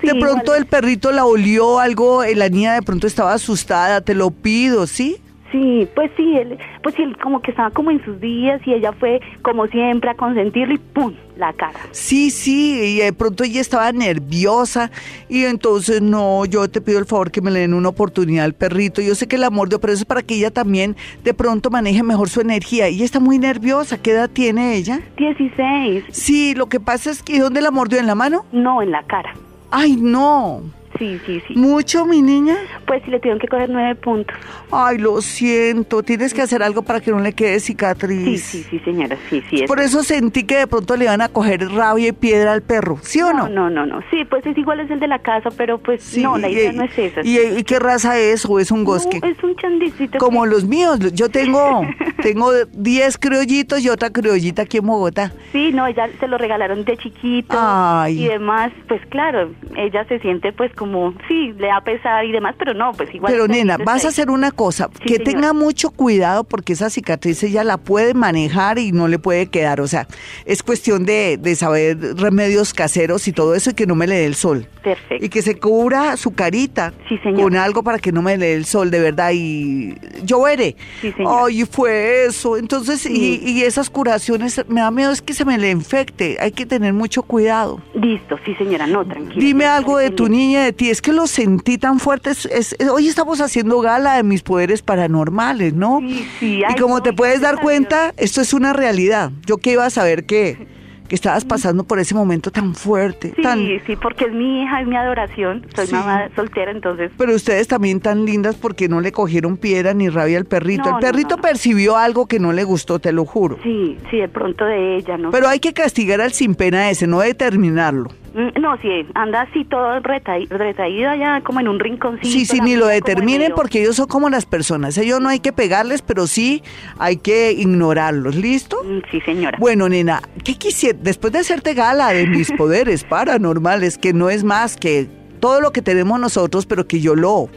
de 0.02 0.14
pronto 0.14 0.54
el 0.54 0.66
perrito 0.66 1.12
la 1.12 1.24
olió 1.24 1.78
algo, 1.78 2.22
eh, 2.24 2.34
la 2.34 2.48
niña 2.48 2.74
de 2.74 2.82
pronto 2.82 3.06
estaba 3.06 3.32
asustada, 3.32 4.00
te 4.00 4.14
lo 4.14 4.30
pido, 4.30 4.86
¿sí? 4.86 5.16
Sí, 5.52 5.86
pues 5.94 6.10
sí, 6.16 6.34
él, 6.34 6.58
pues 6.82 6.98
él 6.98 7.14
como 7.22 7.42
que 7.42 7.50
estaba 7.50 7.70
como 7.70 7.90
en 7.90 8.02
sus 8.04 8.18
días 8.20 8.60
y 8.66 8.72
ella 8.72 8.92
fue 8.92 9.20
como 9.42 9.66
siempre 9.66 10.08
a 10.08 10.14
consentirlo 10.14 10.74
y 10.74 10.78
¡pum! 10.78 11.12
la 11.36 11.52
cara. 11.52 11.78
Sí, 11.90 12.30
sí, 12.30 12.80
y 12.80 12.98
de 12.98 13.12
pronto 13.12 13.44
ella 13.44 13.60
estaba 13.60 13.92
nerviosa 13.92 14.90
y 15.28 15.44
entonces 15.44 16.00
no, 16.00 16.46
yo 16.46 16.68
te 16.70 16.80
pido 16.80 16.98
el 16.98 17.04
favor 17.04 17.30
que 17.30 17.42
me 17.42 17.50
le 17.50 17.60
den 17.60 17.74
una 17.74 17.90
oportunidad 17.90 18.46
al 18.46 18.54
perrito. 18.54 19.02
Yo 19.02 19.14
sé 19.14 19.28
que 19.28 19.36
la 19.36 19.50
mordió, 19.50 19.78
pero 19.78 19.92
eso 19.92 20.02
es 20.02 20.06
para 20.06 20.22
que 20.22 20.36
ella 20.36 20.50
también 20.50 20.96
de 21.22 21.34
pronto 21.34 21.68
maneje 21.68 22.02
mejor 22.02 22.30
su 22.30 22.40
energía. 22.40 22.86
Ella 22.86 23.04
está 23.04 23.20
muy 23.20 23.38
nerviosa. 23.38 24.00
¿Qué 24.00 24.12
edad 24.12 24.30
tiene 24.30 24.76
ella? 24.76 25.00
16. 25.18 26.04
Sí, 26.10 26.54
lo 26.54 26.66
que 26.66 26.80
pasa 26.80 27.10
es 27.10 27.22
que 27.22 27.38
¿dónde 27.38 27.60
la 27.60 27.70
mordió? 27.70 27.98
¿En 27.98 28.06
la 28.06 28.14
mano? 28.14 28.46
No, 28.52 28.80
en 28.80 28.90
la 28.90 29.02
cara. 29.02 29.34
Ay, 29.74 29.96
no. 29.96 30.60
Sí, 30.98 31.20
sí, 31.26 31.42
sí. 31.46 31.54
¿Mucho, 31.56 32.04
mi 32.06 32.22
niña? 32.22 32.56
Pues 32.86 33.02
sí, 33.04 33.10
le 33.10 33.18
tuvieron 33.18 33.38
que 33.38 33.48
coger 33.48 33.70
nueve 33.70 33.94
puntos. 33.94 34.36
Ay, 34.70 34.98
lo 34.98 35.20
siento. 35.22 36.02
Tienes 36.02 36.34
que 36.34 36.42
hacer 36.42 36.62
algo 36.62 36.82
para 36.82 37.00
que 37.00 37.10
no 37.10 37.20
le 37.20 37.32
quede 37.32 37.60
cicatriz. 37.60 38.44
Sí, 38.44 38.62
sí, 38.62 38.66
sí, 38.70 38.78
señora. 38.80 39.16
Sí, 39.30 39.42
sí. 39.48 39.64
Por 39.66 39.80
eso 39.80 40.02
sentí 40.02 40.44
que 40.44 40.56
de 40.58 40.66
pronto 40.66 40.96
le 40.96 41.04
iban 41.04 41.20
a 41.20 41.28
coger 41.28 41.68
rabia 41.70 42.08
y 42.08 42.12
piedra 42.12 42.52
al 42.52 42.62
perro. 42.62 42.98
¿Sí 43.02 43.20
o 43.22 43.32
no? 43.32 43.48
No, 43.48 43.70
no, 43.70 43.86
no. 43.86 44.00
Sí, 44.10 44.24
pues 44.24 44.44
es 44.46 44.56
igual 44.56 44.80
es 44.80 44.90
el 44.90 45.00
de 45.00 45.08
la 45.08 45.20
casa, 45.20 45.50
pero 45.56 45.78
pues 45.78 46.16
no, 46.18 46.36
la 46.38 46.48
idea 46.48 46.72
no 46.72 46.84
es 46.84 46.98
esa. 46.98 47.20
¿y, 47.24 47.62
qué 47.64 47.78
raza 47.78 48.18
es 48.18 48.44
o 48.44 48.58
es 48.58 48.70
un 48.70 48.84
gosque? 48.84 49.20
es 49.22 49.42
un 49.42 49.56
chandicito. 49.56 50.18
Como 50.18 50.46
los 50.46 50.64
míos. 50.64 50.98
Yo 51.12 51.28
tengo 51.28 51.86
tengo 52.22 52.52
10 52.72 53.18
criollitos 53.18 53.84
y 53.84 53.88
otra 53.88 54.10
criollita 54.10 54.62
aquí 54.62 54.78
en 54.78 54.86
Bogotá. 54.86 55.32
Sí, 55.52 55.72
no, 55.72 55.86
ella 55.86 56.08
se 56.20 56.28
lo 56.28 56.38
regalaron 56.38 56.84
de 56.84 56.96
chiquito 56.96 57.56
Ay. 57.58 58.24
y 58.24 58.28
demás. 58.28 58.72
Pues 58.88 59.04
claro, 59.06 59.50
ella 59.76 60.04
se 60.06 60.18
siente 60.20 60.52
pues 60.52 60.72
como, 60.82 61.14
sí, 61.28 61.54
le 61.58 61.68
da 61.68 61.80
pesar 61.80 62.24
y 62.24 62.32
demás, 62.32 62.56
pero 62.58 62.74
no, 62.74 62.90
pues 62.90 63.14
igual. 63.14 63.32
Pero 63.32 63.46
nena, 63.46 63.76
vas 63.76 64.04
a 64.04 64.08
hacer 64.08 64.30
una 64.30 64.50
cosa, 64.50 64.90
que 65.06 65.20
tenga 65.20 65.52
mucho 65.52 65.90
cuidado 65.90 66.42
porque 66.42 66.72
esa 66.72 66.90
cicatriz 66.90 67.40
ella 67.44 67.62
la 67.62 67.78
puede 67.78 68.14
manejar 68.14 68.80
y 68.80 68.90
no 68.90 69.06
le 69.06 69.20
puede 69.20 69.46
quedar, 69.46 69.80
o 69.80 69.86
sea, 69.86 70.08
es 70.44 70.64
cuestión 70.64 71.04
de, 71.04 71.36
de 71.36 71.54
saber 71.54 71.98
remedios 72.16 72.74
caseros 72.74 73.28
y 73.28 73.32
todo 73.32 73.54
eso 73.54 73.70
y 73.70 73.74
que 73.74 73.86
no 73.86 73.94
me 73.94 74.08
le 74.08 74.16
dé 74.16 74.26
el 74.26 74.34
sol. 74.34 74.66
Perfecto. 74.82 75.24
Y 75.24 75.28
que 75.28 75.40
se 75.42 75.56
cubra 75.60 76.16
su 76.16 76.34
carita 76.34 76.92
con 77.36 77.54
algo 77.54 77.84
para 77.84 78.00
que 78.00 78.10
no 78.10 78.20
me 78.20 78.36
le 78.36 78.46
dé 78.46 78.54
el 78.54 78.64
sol, 78.64 78.90
de 78.90 78.98
verdad, 78.98 79.30
y 79.32 79.94
yo 80.24 80.42
veré. 80.42 80.74
Sí, 81.00 81.12
señor. 81.12 81.44
Ay, 81.46 81.64
fue 81.64 82.24
eso. 82.26 82.56
Entonces, 82.56 83.06
y, 83.06 83.40
y, 83.48 83.62
esas 83.62 83.88
curaciones, 83.88 84.64
me 84.68 84.80
da 84.80 84.90
miedo 84.90 85.12
es 85.12 85.22
que 85.22 85.32
se 85.32 85.44
me 85.44 85.58
le 85.58 85.70
infecte, 85.70 86.38
hay 86.40 86.50
que 86.50 86.66
tener 86.66 86.92
mucho 86.92 87.22
cuidado. 87.22 87.80
Listo, 87.94 88.36
sí 88.44 88.56
señora, 88.56 88.88
no, 88.88 89.06
tranquila. 89.06 89.40
Dime 89.40 89.66
algo 89.66 89.98
de 89.98 90.10
tu 90.10 90.28
niña, 90.28 90.64
de 90.64 90.71
es 90.78 91.02
que 91.02 91.12
lo 91.12 91.26
sentí 91.26 91.78
tan 91.78 91.98
fuerte, 91.98 92.30
es, 92.30 92.76
hoy 92.90 93.08
estamos 93.08 93.40
haciendo 93.40 93.80
gala 93.80 94.16
de 94.16 94.22
mis 94.22 94.42
poderes 94.42 94.82
paranormales, 94.82 95.74
¿no? 95.74 96.00
Sí, 96.00 96.28
sí. 96.40 96.62
y 96.68 96.80
como 96.80 97.02
te 97.02 97.12
puedes 97.12 97.40
dar 97.40 97.60
cuenta, 97.60 98.12
esto 98.16 98.40
es 98.40 98.52
una 98.52 98.72
realidad. 98.72 99.32
Yo 99.46 99.58
que 99.58 99.72
iba 99.72 99.86
a 99.86 99.90
saber 99.90 100.26
que 100.26 100.66
que 101.12 101.16
estabas 101.16 101.44
pasando 101.44 101.84
por 101.84 101.98
ese 101.98 102.14
momento 102.14 102.50
tan 102.50 102.74
fuerte. 102.74 103.34
Sí, 103.36 103.80
sí, 103.86 103.96
porque 103.96 104.24
es 104.24 104.32
mi 104.32 104.62
hija, 104.62 104.80
es 104.80 104.86
mi 104.86 104.96
adoración. 104.96 105.66
Soy 105.74 105.86
mamá 105.88 106.30
soltera, 106.34 106.70
entonces. 106.70 107.10
Pero 107.18 107.34
ustedes 107.34 107.68
también 107.68 108.00
tan 108.00 108.24
lindas 108.24 108.56
porque 108.56 108.88
no 108.88 109.02
le 109.02 109.12
cogieron 109.12 109.58
piedra 109.58 109.92
ni 109.92 110.08
rabia 110.08 110.38
al 110.38 110.46
perrito. 110.46 110.88
el 110.88 110.96
perrito 111.00 111.36
percibió 111.36 111.98
algo 111.98 112.24
que 112.24 112.38
no 112.38 112.54
le 112.54 112.64
gustó, 112.64 112.98
te 112.98 113.12
lo 113.12 113.26
juro. 113.26 113.58
Sí, 113.62 113.98
sí, 114.10 114.16
de 114.16 114.28
pronto 114.30 114.64
de 114.64 114.96
ella, 114.96 115.18
¿no? 115.18 115.32
Pero 115.32 115.48
hay 115.48 115.60
que 115.60 115.74
castigar 115.74 116.22
al 116.22 116.32
sin 116.32 116.54
pena 116.54 116.88
ese, 116.88 117.06
no 117.06 117.20
determinarlo. 117.20 118.08
Mm, 118.34 118.60
no, 118.60 118.76
sí, 118.78 119.06
anda 119.14 119.42
así 119.42 119.64
todo 119.64 120.00
retraído 120.00 121.10
allá 121.10 121.40
como 121.42 121.60
en 121.60 121.68
un 121.68 121.78
rinconcito. 121.78 122.28
Sí, 122.28 122.46
sí, 122.46 122.60
ni 122.60 122.76
lo 122.76 122.86
determinen 122.86 123.52
porque 123.54 123.82
ellos 123.82 123.96
son 123.96 124.06
como 124.06 124.30
las 124.30 124.46
personas. 124.46 124.96
Ellos 124.96 125.20
no 125.20 125.28
hay 125.28 125.40
que 125.40 125.52
pegarles, 125.52 126.02
pero 126.02 126.26
sí 126.26 126.62
hay 126.98 127.16
que 127.16 127.52
ignorarlos. 127.52 128.34
¿Listo? 128.36 128.78
Mm, 128.84 129.00
sí, 129.10 129.20
señora. 129.20 129.58
Bueno, 129.60 129.88
nena, 129.88 130.22
¿qué 130.44 130.54
quisiera? 130.54 130.98
Después 131.00 131.32
de 131.32 131.40
hacerte 131.40 131.74
gala 131.74 132.12
de 132.12 132.26
mis 132.26 132.50
poderes 132.56 133.04
paranormales, 133.04 133.98
que 133.98 134.12
no 134.12 134.30
es 134.30 134.44
más 134.44 134.76
que 134.76 135.08
todo 135.40 135.60
lo 135.60 135.72
que 135.72 135.82
tenemos 135.82 136.18
nosotros, 136.20 136.66
pero 136.66 136.86
que 136.86 137.00
yo 137.00 137.14
lo 137.14 137.48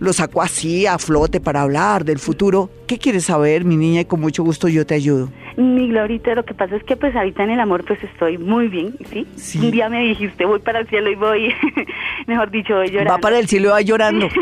lo 0.00 0.12
saco 0.14 0.42
así 0.42 0.86
a 0.86 0.98
flote 0.98 1.40
para 1.40 1.62
hablar 1.62 2.04
del 2.04 2.18
futuro. 2.18 2.70
¿Qué 2.86 2.98
quieres 2.98 3.26
saber, 3.26 3.64
mi 3.64 3.76
niña? 3.76 4.00
Y 4.00 4.04
con 4.06 4.20
mucho 4.20 4.42
gusto 4.42 4.66
yo 4.66 4.84
te 4.84 4.94
ayudo. 4.94 5.30
Mi 5.56 5.88
Glorita, 5.88 6.34
lo 6.34 6.44
que 6.44 6.54
pasa 6.54 6.76
es 6.76 6.84
que 6.84 6.96
pues 6.96 7.14
ahorita 7.14 7.44
en 7.44 7.50
el 7.50 7.60
amor 7.60 7.84
pues 7.84 8.02
estoy 8.02 8.38
muy 8.38 8.68
bien, 8.68 8.94
¿sí? 9.12 9.26
Un 9.58 9.70
día 9.70 9.88
me 9.88 10.02
dijiste 10.02 10.46
voy 10.46 10.58
para 10.60 10.80
el 10.80 10.88
cielo 10.88 11.10
y 11.10 11.16
voy, 11.16 11.52
mejor 12.26 12.50
dicho, 12.50 12.74
voy 12.74 12.88
llorando. 12.88 13.12
Va 13.12 13.18
para 13.18 13.38
el 13.38 13.46
cielo 13.46 13.68
y 13.68 13.70
va 13.72 13.80
llorando. 13.82 14.28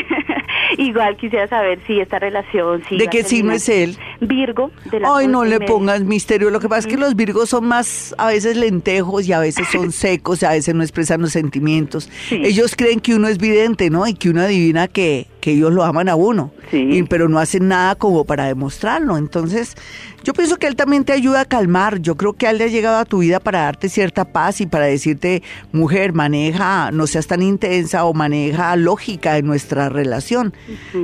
Igual 0.77 1.17
quisiera 1.17 1.49
saber 1.49 1.81
si 1.87 1.99
esta 1.99 2.19
relación... 2.19 2.83
Si 2.89 2.97
¿De 2.99 3.09
qué 3.09 3.25
signo 3.25 3.53
es 3.53 3.69
él? 3.69 3.97
Virgo. 4.21 4.71
De 4.91 5.01
la 5.01 5.17
Ay, 5.17 5.27
no 5.27 5.45
le 5.45 5.61
pongas 5.61 6.03
misterio. 6.03 6.51
Lo 6.51 6.61
que 6.61 6.69
pasa 6.69 6.81
es 6.81 6.95
que 6.95 7.01
los 7.01 7.17
Virgos 7.17 7.49
son 7.49 7.67
más, 7.67 8.15
a 8.19 8.29
veces 8.29 8.57
lentejos 8.57 9.27
y 9.27 9.33
a 9.33 9.41
veces 9.41 9.67
son 9.69 9.93
secos 9.93 10.43
y 10.43 10.47
a 10.47 10.51
veces 10.51 10.75
no 10.75 10.83
expresan 10.83 11.23
los 11.23 11.33
sentimientos. 11.33 12.11
Ellos 12.31 12.77
creen 12.77 13.01
que 13.01 13.15
uno 13.15 13.29
es 13.29 13.39
vidente, 13.39 13.91
¿no? 13.91 14.07
Y 14.07 14.15
que 14.15 14.31
uno 14.31 14.43
adivina 14.43 14.89
que, 14.89 15.27
que 15.49 15.55
ellos 15.55 15.73
lo 15.73 15.83
aman 15.83 16.11
a 16.11 16.15
uno. 16.15 16.51
Sí. 16.71 17.03
pero 17.09 17.31
no 17.31 17.39
hacen 17.39 17.69
nada 17.69 17.95
como 17.95 18.27
para 18.27 18.45
demostrarlo. 18.45 19.17
Entonces, 19.17 19.75
yo 20.23 20.35
pienso 20.35 20.59
que 20.59 20.67
él 20.67 20.77
también 20.77 21.05
te 21.07 21.15
ayuda 21.15 21.41
a 21.41 21.45
calmar. 21.47 22.01
Yo 22.01 22.17
creo 22.17 22.35
que 22.35 22.47
él 22.47 22.59
le 22.59 22.65
ha 22.65 22.67
llegado 22.67 22.99
a 22.99 23.07
tu 23.07 23.21
vida 23.21 23.41
para 23.41 23.61
darte 23.61 23.89
cierta 23.89 24.27
paz 24.27 24.61
y 24.61 24.67
para 24.67 24.85
decirte, 24.85 25.43
mujer, 25.73 26.13
maneja, 26.13 26.91
no 26.91 27.07
seas 27.07 27.27
tan 27.27 27.41
intensa 27.41 28.05
o 28.05 28.13
maneja 28.13 28.77
lógica 28.77 29.39
en 29.39 29.47
nuestra 29.47 29.89
relación. 29.89 30.53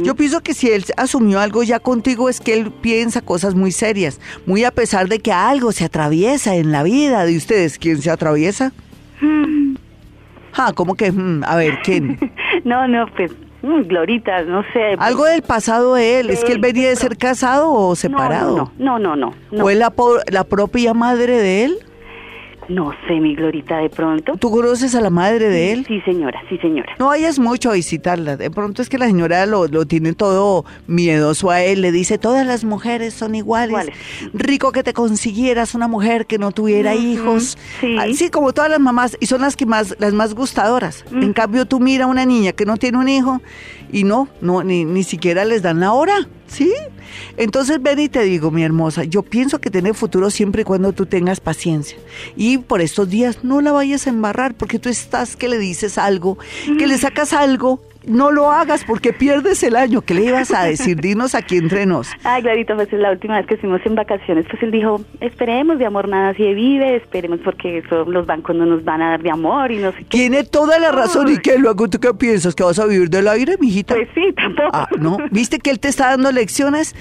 Yo 0.02 0.14
pienso 0.14 0.42
que 0.42 0.52
si 0.52 0.68
él 0.68 0.84
asumió 0.98 1.40
algo 1.40 1.62
ya 1.62 1.78
contigo 1.78 2.28
es 2.28 2.40
que 2.40 2.52
él 2.52 2.70
piensa 2.70 3.22
cosas 3.22 3.54
muy 3.54 3.72
serias, 3.72 4.20
muy 4.44 4.64
a 4.64 4.72
pesar 4.72 5.08
de 5.08 5.20
que 5.20 5.32
algo 5.32 5.72
se 5.72 5.86
atraviesa 5.86 6.54
en 6.56 6.70
la 6.70 6.82
vida 6.82 7.24
de 7.24 7.34
ustedes. 7.34 7.78
¿Quién 7.78 8.02
se 8.02 8.10
atraviesa? 8.10 8.74
Hmm. 9.22 9.76
Ah, 10.52 10.72
¿cómo 10.74 10.96
que? 10.96 11.10
Hmm, 11.10 11.42
a 11.44 11.56
ver, 11.56 11.78
¿quién? 11.82 12.18
no, 12.64 12.86
no, 12.86 13.06
pues 13.16 13.32
Mm, 13.32 13.43
Glorita, 13.64 14.42
no 14.42 14.62
sé. 14.72 14.94
Algo 14.98 15.24
del 15.24 15.42
pasado 15.42 15.94
de 15.94 16.20
él, 16.20 16.30
¿es 16.30 16.44
que 16.44 16.52
él 16.52 16.58
venía 16.58 16.88
de 16.88 16.96
ser 16.96 17.16
casado 17.16 17.72
o 17.72 17.94
separado? 17.96 18.72
No, 18.78 18.98
no, 18.98 19.16
no, 19.16 19.32
no. 19.50 19.62
¿Fue 19.62 19.74
la, 19.74 19.92
la 20.30 20.44
propia 20.44 20.94
madre 20.94 21.38
de 21.38 21.64
él? 21.64 21.78
No 22.68 22.92
sé, 23.06 23.20
mi 23.20 23.34
Glorita, 23.34 23.78
de 23.78 23.90
pronto. 23.90 24.32
¿Tú 24.38 24.50
conoces 24.50 24.94
a 24.94 25.00
la 25.00 25.10
madre 25.10 25.48
de 25.48 25.72
él? 25.72 25.84
Sí, 25.86 26.00
señora, 26.02 26.40
sí, 26.48 26.58
señora. 26.58 26.94
No 26.98 27.06
vayas 27.06 27.38
mucho 27.38 27.70
a 27.70 27.74
visitarla. 27.74 28.36
De 28.36 28.50
pronto 28.50 28.82
es 28.82 28.88
que 28.88 28.98
la 28.98 29.06
señora 29.06 29.44
lo, 29.46 29.66
lo 29.68 29.86
tiene 29.86 30.12
todo 30.12 30.64
miedoso 30.86 31.50
a 31.50 31.62
él. 31.62 31.82
Le 31.82 31.92
dice, 31.92 32.18
todas 32.18 32.46
las 32.46 32.64
mujeres 32.64 33.14
son 33.14 33.34
iguales. 33.34 33.88
Rico 34.32 34.72
que 34.72 34.82
te 34.82 34.92
consiguieras 34.92 35.74
una 35.74 35.88
mujer 35.88 36.26
que 36.26 36.38
no 36.38 36.52
tuviera 36.52 36.94
hijos. 36.94 37.58
Sí. 37.80 37.96
Ah, 37.98 38.06
sí, 38.14 38.30
como 38.30 38.52
todas 38.52 38.70
las 38.70 38.80
mamás. 38.80 39.16
Y 39.20 39.26
son 39.26 39.40
las 39.42 39.56
que 39.56 39.66
más, 39.66 39.96
las 39.98 40.12
más 40.14 40.34
gustadoras. 40.34 41.04
En 41.12 41.32
cambio, 41.32 41.66
tú 41.66 41.80
mira 41.80 42.04
a 42.04 42.08
una 42.08 42.24
niña 42.24 42.52
que 42.52 42.64
no 42.66 42.76
tiene 42.76 42.98
un 42.98 43.08
hijo 43.08 43.40
y 43.92 44.04
no, 44.04 44.28
no 44.40 44.62
ni, 44.62 44.84
ni 44.84 45.02
siquiera 45.04 45.44
les 45.44 45.62
dan 45.62 45.80
la 45.80 45.92
hora. 45.92 46.28
¿Sí? 46.46 46.72
Entonces 47.36 47.82
ven 47.82 47.98
y 48.00 48.08
te 48.08 48.22
digo, 48.22 48.50
mi 48.50 48.62
hermosa, 48.62 49.04
yo 49.04 49.22
pienso 49.22 49.60
que 49.60 49.70
tiene 49.70 49.94
futuro 49.94 50.30
siempre 50.30 50.62
y 50.62 50.64
cuando 50.64 50.92
tú 50.92 51.06
tengas 51.06 51.40
paciencia. 51.40 51.98
Y 52.36 52.58
por 52.58 52.80
estos 52.80 53.08
días 53.08 53.38
no 53.42 53.60
la 53.60 53.72
vayas 53.72 54.06
a 54.06 54.10
embarrar 54.10 54.54
porque 54.54 54.78
tú 54.78 54.88
estás 54.88 55.36
que 55.36 55.48
le 55.48 55.58
dices 55.58 55.98
algo, 55.98 56.38
que 56.78 56.86
le 56.86 56.98
sacas 56.98 57.32
algo 57.32 57.80
no 58.06 58.30
lo 58.30 58.50
hagas 58.50 58.84
porque 58.84 59.12
pierdes 59.12 59.62
el 59.62 59.76
año. 59.76 60.02
¿Qué 60.02 60.14
le 60.14 60.24
ibas 60.24 60.52
a 60.52 60.64
decir? 60.64 61.00
Dinos 61.00 61.34
aquí 61.34 61.56
entre 61.56 61.86
nos. 61.86 62.10
Ay, 62.24 62.42
Clarito, 62.42 62.74
pues 62.74 62.92
la 62.92 63.10
última 63.10 63.36
vez 63.36 63.46
que 63.46 63.54
estuvimos 63.54 63.80
en 63.84 63.94
vacaciones, 63.94 64.46
pues 64.50 64.62
él 64.62 64.70
dijo, 64.70 65.00
esperemos 65.20 65.78
de 65.78 65.86
amor 65.86 66.08
nada 66.08 66.34
si 66.34 66.54
vive, 66.54 66.96
esperemos 66.96 67.40
porque 67.44 67.78
eso 67.78 68.04
los 68.04 68.26
bancos 68.26 68.56
no 68.56 68.66
nos 68.66 68.84
van 68.84 69.02
a 69.02 69.10
dar 69.10 69.22
de 69.22 69.30
amor 69.30 69.72
y 69.72 69.78
no 69.78 69.92
sé 69.92 69.98
qué. 69.98 70.18
Tiene 70.18 70.44
toda 70.44 70.78
la 70.78 70.92
razón. 70.92 71.28
¿Y 71.28 71.38
qué 71.38 71.58
luego 71.58 71.88
tú 71.88 71.98
qué 71.98 72.12
piensas? 72.14 72.54
¿Que 72.54 72.62
vas 72.62 72.78
a 72.78 72.86
vivir 72.86 73.10
del 73.10 73.28
aire, 73.28 73.56
mijita? 73.58 73.94
Pues 73.94 74.08
sí, 74.14 74.32
tampoco. 74.36 74.70
Ah, 74.72 74.88
no, 74.98 75.18
viste 75.30 75.58
que 75.58 75.70
él 75.70 75.80
te 75.80 75.88
está 75.88 76.10
dando 76.10 76.30
lecciones, 76.32 76.94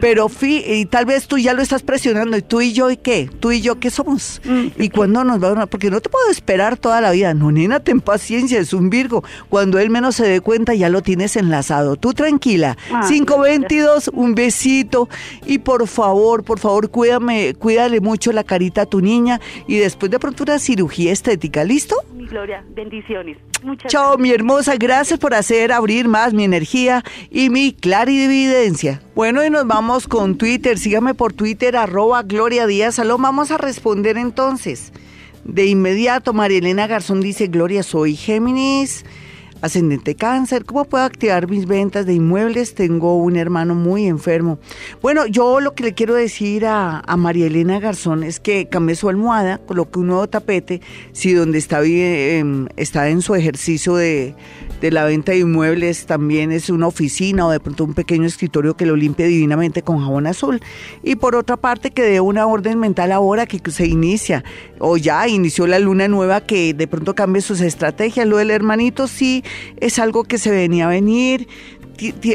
pero 0.00 0.28
fi, 0.28 0.62
y 0.66 0.86
tal 0.86 1.06
vez 1.06 1.28
tú 1.28 1.38
ya 1.38 1.54
lo 1.54 1.62
estás 1.62 1.82
presionando. 1.82 2.36
¿Y 2.36 2.42
tú 2.42 2.60
y 2.60 2.72
yo 2.72 2.90
y 2.90 2.96
qué? 2.96 3.28
¿Tú 3.40 3.52
y 3.52 3.60
yo 3.60 3.78
qué 3.78 3.90
somos? 3.90 4.40
¿Y 4.76 4.90
cuándo 4.90 5.24
nos 5.24 5.42
va 5.42 5.62
a 5.62 5.66
Porque 5.66 5.90
no 5.90 6.00
te 6.00 6.08
puedo 6.08 6.30
esperar 6.30 6.76
toda 6.76 7.00
la 7.00 7.10
vida. 7.10 7.34
No, 7.34 7.50
nena, 7.50 7.80
ten 7.80 8.00
paciencia, 8.00 8.58
es 8.58 8.72
un 8.72 8.90
Virgo. 8.90 9.24
Cuando 9.48 9.78
él 9.78 9.90
menos 9.90 10.16
se 10.16 10.26
dé 10.26 10.40
cuenta 10.46 10.74
ya 10.74 10.88
lo 10.88 11.02
tienes 11.02 11.34
enlazado. 11.34 11.96
Tú 11.96 12.14
tranquila. 12.14 12.76
522, 13.08 14.12
un 14.14 14.36
besito 14.36 15.08
y 15.44 15.58
por 15.58 15.88
favor, 15.88 16.44
por 16.44 16.60
favor, 16.60 16.88
cuídame, 16.88 17.54
cuídale 17.54 18.00
mucho 18.00 18.30
la 18.30 18.44
carita 18.44 18.82
a 18.82 18.86
tu 18.86 19.00
niña 19.00 19.40
y 19.66 19.78
después 19.78 20.08
de 20.08 20.20
pronto 20.20 20.44
una 20.44 20.60
cirugía 20.60 21.10
estética, 21.10 21.64
¿listo? 21.64 21.96
Mi 22.14 22.28
Gloria, 22.28 22.64
bendiciones. 22.76 23.38
Muchas 23.64 23.90
Chao, 23.90 24.18
mi 24.18 24.30
hermosa, 24.30 24.76
gracias 24.76 25.18
por 25.18 25.34
hacer 25.34 25.72
abrir 25.72 26.06
más 26.06 26.32
mi 26.32 26.44
energía 26.44 27.02
y 27.28 27.50
mi 27.50 27.72
clarividencia. 27.72 29.02
Bueno, 29.16 29.44
y 29.44 29.50
nos 29.50 29.66
vamos 29.66 30.06
con 30.06 30.38
Twitter. 30.38 30.78
Sígame 30.78 31.14
por 31.14 31.32
Twitter, 31.32 31.76
arroba 31.76 32.22
Gloria 32.22 32.68
Díaz 32.68 32.94
Salón. 32.94 33.20
Vamos 33.20 33.50
a 33.50 33.58
responder 33.58 34.16
entonces. 34.16 34.92
De 35.42 35.66
inmediato, 35.66 36.32
María 36.32 36.58
Elena 36.58 36.86
Garzón 36.86 37.20
dice, 37.20 37.48
Gloria, 37.48 37.82
soy 37.82 38.14
Géminis 38.14 39.04
ascendente 39.60 40.14
cáncer, 40.14 40.64
¿cómo 40.64 40.84
puedo 40.84 41.04
activar 41.04 41.48
mis 41.48 41.66
ventas 41.66 42.06
de 42.06 42.14
inmuebles? 42.14 42.74
Tengo 42.74 43.16
un 43.16 43.36
hermano 43.36 43.74
muy 43.74 44.06
enfermo. 44.06 44.58
Bueno, 45.02 45.26
yo 45.26 45.60
lo 45.60 45.74
que 45.74 45.84
le 45.84 45.94
quiero 45.94 46.14
decir 46.14 46.66
a, 46.66 47.02
María 47.16 47.46
Elena 47.46 47.80
Garzón 47.80 48.22
es 48.22 48.40
que 48.40 48.68
cambie 48.68 48.94
su 48.94 49.08
almohada, 49.08 49.58
coloque 49.58 49.98
un 49.98 50.08
nuevo 50.08 50.28
tapete, 50.28 50.80
si 51.12 51.32
donde 51.32 51.58
está, 51.58 51.80
bien, 51.80 52.68
está 52.76 53.08
en 53.08 53.22
su 53.22 53.34
ejercicio 53.34 53.96
de 53.96 54.34
de 54.80 54.90
la 54.90 55.04
venta 55.04 55.32
de 55.32 55.38
inmuebles 55.38 56.06
también 56.06 56.52
es 56.52 56.68
una 56.68 56.86
oficina 56.86 57.46
o 57.46 57.50
de 57.50 57.60
pronto 57.60 57.84
un 57.84 57.94
pequeño 57.94 58.26
escritorio 58.26 58.76
que 58.76 58.84
lo 58.84 58.94
limpie 58.94 59.26
divinamente 59.26 59.82
con 59.82 60.00
jabón 60.00 60.26
azul. 60.26 60.60
Y 61.02 61.16
por 61.16 61.34
otra 61.34 61.56
parte 61.56 61.90
que 61.90 62.02
dé 62.02 62.20
una 62.20 62.46
orden 62.46 62.78
mental 62.78 63.12
ahora 63.12 63.46
que 63.46 63.58
se 63.70 63.86
inicia 63.86 64.44
o 64.78 64.96
ya 64.96 65.26
inició 65.28 65.66
la 65.66 65.78
luna 65.78 66.08
nueva 66.08 66.42
que 66.42 66.74
de 66.74 66.86
pronto 66.86 67.14
cambie 67.14 67.42
sus 67.42 67.60
estrategias. 67.60 68.26
Lo 68.26 68.36
del 68.36 68.50
hermanito 68.50 69.08
sí 69.08 69.42
es 69.78 69.98
algo 69.98 70.24
que 70.24 70.38
se 70.38 70.50
venía 70.50 70.86
a 70.86 70.90
venir 70.90 71.48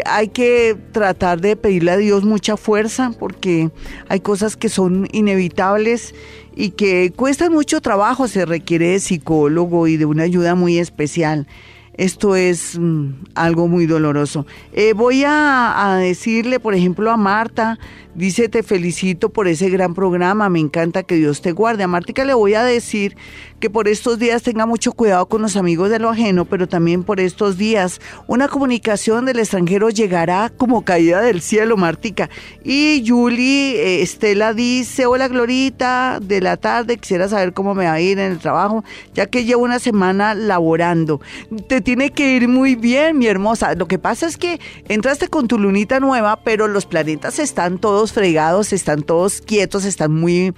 hay 0.05 0.29
que 0.29 0.75
tratar 0.91 1.41
de 1.41 1.55
pedirle 1.55 1.91
a 1.91 1.97
Dios 1.97 2.23
mucha 2.23 2.57
fuerza 2.57 3.11
porque 3.17 3.69
hay 4.09 4.19
cosas 4.19 4.57
que 4.57 4.69
son 4.69 5.07
inevitables 5.11 6.15
y 6.55 6.71
que 6.71 7.13
cuestan 7.15 7.53
mucho 7.53 7.81
trabajo, 7.81 8.27
se 8.27 8.45
requiere 8.45 8.89
de 8.89 8.99
psicólogo 8.99 9.87
y 9.87 9.97
de 9.97 10.05
una 10.05 10.23
ayuda 10.23 10.55
muy 10.55 10.79
especial. 10.79 11.47
Esto 11.93 12.35
es 12.35 12.79
mm, 12.79 13.09
algo 13.35 13.67
muy 13.67 13.85
doloroso. 13.85 14.45
Eh, 14.73 14.93
voy 14.93 15.23
a, 15.23 15.93
a, 15.93 15.97
decirle, 15.97 16.59
por 16.59 16.73
ejemplo, 16.73 17.11
a 17.11 17.17
Marta, 17.17 17.77
dice, 18.15 18.49
te 18.49 18.63
felicito 18.63 19.29
por 19.29 19.47
ese 19.47 19.69
gran 19.69 19.93
programa, 19.93 20.49
me 20.49 20.59
encanta 20.59 21.03
que 21.03 21.15
Dios 21.15 21.41
te 21.41 21.51
guarde. 21.51 21.83
A 21.83 21.87
Marta 21.87 22.25
le 22.25 22.33
voy 22.33 22.53
a 22.53 22.63
decir 22.63 23.17
que 23.61 23.69
por 23.69 23.87
estos 23.87 24.17
días 24.17 24.41
tenga 24.41 24.65
mucho 24.65 24.91
cuidado 24.91 25.27
con 25.27 25.43
los 25.43 25.55
amigos 25.55 25.91
de 25.91 25.99
lo 25.99 26.09
ajeno, 26.09 26.45
pero 26.45 26.67
también 26.67 27.03
por 27.03 27.19
estos 27.19 27.57
días 27.57 28.01
una 28.27 28.47
comunicación 28.47 29.25
del 29.25 29.37
extranjero 29.37 29.89
llegará 29.91 30.49
como 30.49 30.83
caída 30.83 31.21
del 31.21 31.41
cielo, 31.41 31.77
Martica. 31.77 32.29
Y 32.63 33.03
Julie 33.07 33.75
eh, 33.75 34.01
Estela 34.01 34.53
dice, 34.53 35.05
hola 35.05 35.27
Glorita, 35.27 36.19
de 36.19 36.41
la 36.41 36.57
tarde 36.57 36.97
quisiera 36.97 37.29
saber 37.29 37.53
cómo 37.53 37.75
me 37.75 37.85
va 37.85 37.93
a 37.93 38.01
ir 38.01 38.17
en 38.17 38.31
el 38.31 38.39
trabajo, 38.39 38.83
ya 39.13 39.27
que 39.27 39.45
llevo 39.45 39.63
una 39.63 39.77
semana 39.77 40.33
laborando. 40.33 41.21
Te 41.67 41.81
tiene 41.81 42.09
que 42.09 42.35
ir 42.35 42.47
muy 42.47 42.75
bien, 42.75 43.19
mi 43.19 43.27
hermosa. 43.27 43.75
Lo 43.75 43.87
que 43.87 43.99
pasa 43.99 44.25
es 44.25 44.37
que 44.37 44.59
entraste 44.89 45.27
con 45.27 45.47
tu 45.47 45.59
lunita 45.59 45.99
nueva, 45.99 46.41
pero 46.43 46.67
los 46.67 46.87
planetas 46.87 47.37
están 47.37 47.77
todos 47.77 48.11
fregados, 48.11 48.73
están 48.73 49.03
todos 49.03 49.39
quietos, 49.41 49.85
están 49.85 50.11
muy 50.11 50.55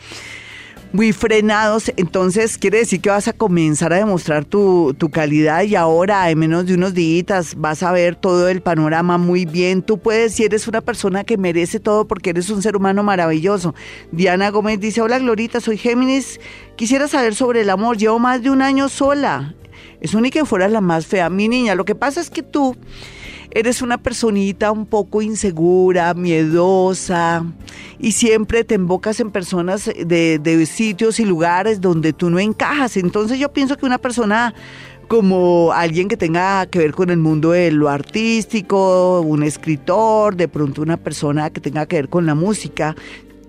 muy 0.93 1.11
frenados, 1.11 1.91
entonces 1.97 2.59
quiere 2.59 2.77
decir 2.77 3.01
que 3.01 3.09
vas 3.09 3.27
a 3.27 3.33
comenzar 3.33 3.91
a 3.91 3.97
demostrar 3.97 4.45
tu, 4.45 4.93
tu 4.95 5.09
calidad 5.09 5.63
y 5.63 5.75
ahora 5.75 6.29
en 6.29 6.37
menos 6.37 6.67
de 6.67 6.75
unos 6.75 6.93
días 6.93 7.55
vas 7.57 7.81
a 7.81 7.91
ver 7.91 8.15
todo 8.15 8.47
el 8.47 8.61
panorama 8.61 9.17
muy 9.17 9.45
bien. 9.45 9.81
Tú 9.81 9.97
puedes, 9.97 10.35
si 10.35 10.43
eres 10.43 10.67
una 10.67 10.81
persona 10.81 11.23
que 11.23 11.35
merece 11.35 11.79
todo 11.79 12.07
porque 12.07 12.29
eres 12.29 12.51
un 12.51 12.61
ser 12.61 12.75
humano 12.75 13.01
maravilloso. 13.01 13.73
Diana 14.11 14.51
Gómez 14.51 14.79
dice, 14.79 15.01
hola 15.01 15.17
Glorita, 15.17 15.59
soy 15.59 15.79
Géminis, 15.79 16.39
quisiera 16.75 17.07
saber 17.07 17.33
sobre 17.33 17.61
el 17.61 17.71
amor, 17.71 17.97
llevo 17.97 18.19
más 18.19 18.43
de 18.43 18.51
un 18.51 18.61
año 18.61 18.87
sola. 18.87 19.55
Es 19.99 20.13
única 20.13 20.41
que 20.41 20.45
fuera 20.45 20.67
la 20.67 20.79
más 20.79 21.07
fea. 21.07 21.27
Mi 21.31 21.47
niña, 21.47 21.73
lo 21.73 21.85
que 21.85 21.95
pasa 21.95 22.21
es 22.21 22.29
que 22.29 22.43
tú 22.43 22.77
eres 23.53 23.83
una 23.83 23.99
personita 23.99 24.71
un 24.71 24.87
poco 24.87 25.21
insegura, 25.21 26.13
miedosa 26.15 27.45
y 27.99 28.13
siempre 28.13 28.63
te 28.63 28.75
embocas 28.75 29.19
en 29.19 29.29
personas 29.29 29.85
de, 29.85 30.65
sitios 30.65 31.19
y 31.19 31.25
lugares 31.25 31.79
donde 31.79 32.13
tú 32.13 32.31
no 32.31 32.39
encajas. 32.39 32.97
Entonces 32.97 33.37
yo 33.37 33.53
pienso 33.53 33.77
que 33.77 33.85
una 33.85 33.99
persona 33.99 34.55
como 35.07 35.71
alguien 35.71 36.07
que 36.07 36.17
tenga 36.17 36.65
que 36.65 36.79
ver 36.79 36.93
con 36.93 37.11
el 37.11 37.17
mundo 37.17 37.51
de 37.51 37.71
lo 37.71 37.89
artístico, 37.89 39.21
un 39.21 39.43
escritor, 39.43 40.35
de 40.35 40.47
pronto 40.47 40.81
una 40.81 40.97
persona 40.97 41.51
que 41.51 41.61
tenga 41.61 41.85
que 41.85 41.97
ver 41.97 42.09
con 42.09 42.25
la 42.25 42.33
música, 42.33 42.95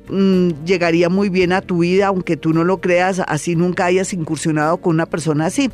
Mm, 0.09 0.65
llegaría 0.67 1.09
muy 1.09 1.31
bien 1.31 1.53
a 1.53 1.63
tu 1.63 1.79
vida, 1.79 2.09
aunque 2.09 2.37
tú 2.37 2.53
no 2.53 2.63
lo 2.63 2.79
creas, 2.79 3.23
así 3.27 3.57
nunca 3.57 3.87
hayas 3.87 4.13
incursionado 4.13 4.77
con 4.77 4.95
una 4.95 5.07
persona 5.07 5.47
así. 5.47 5.71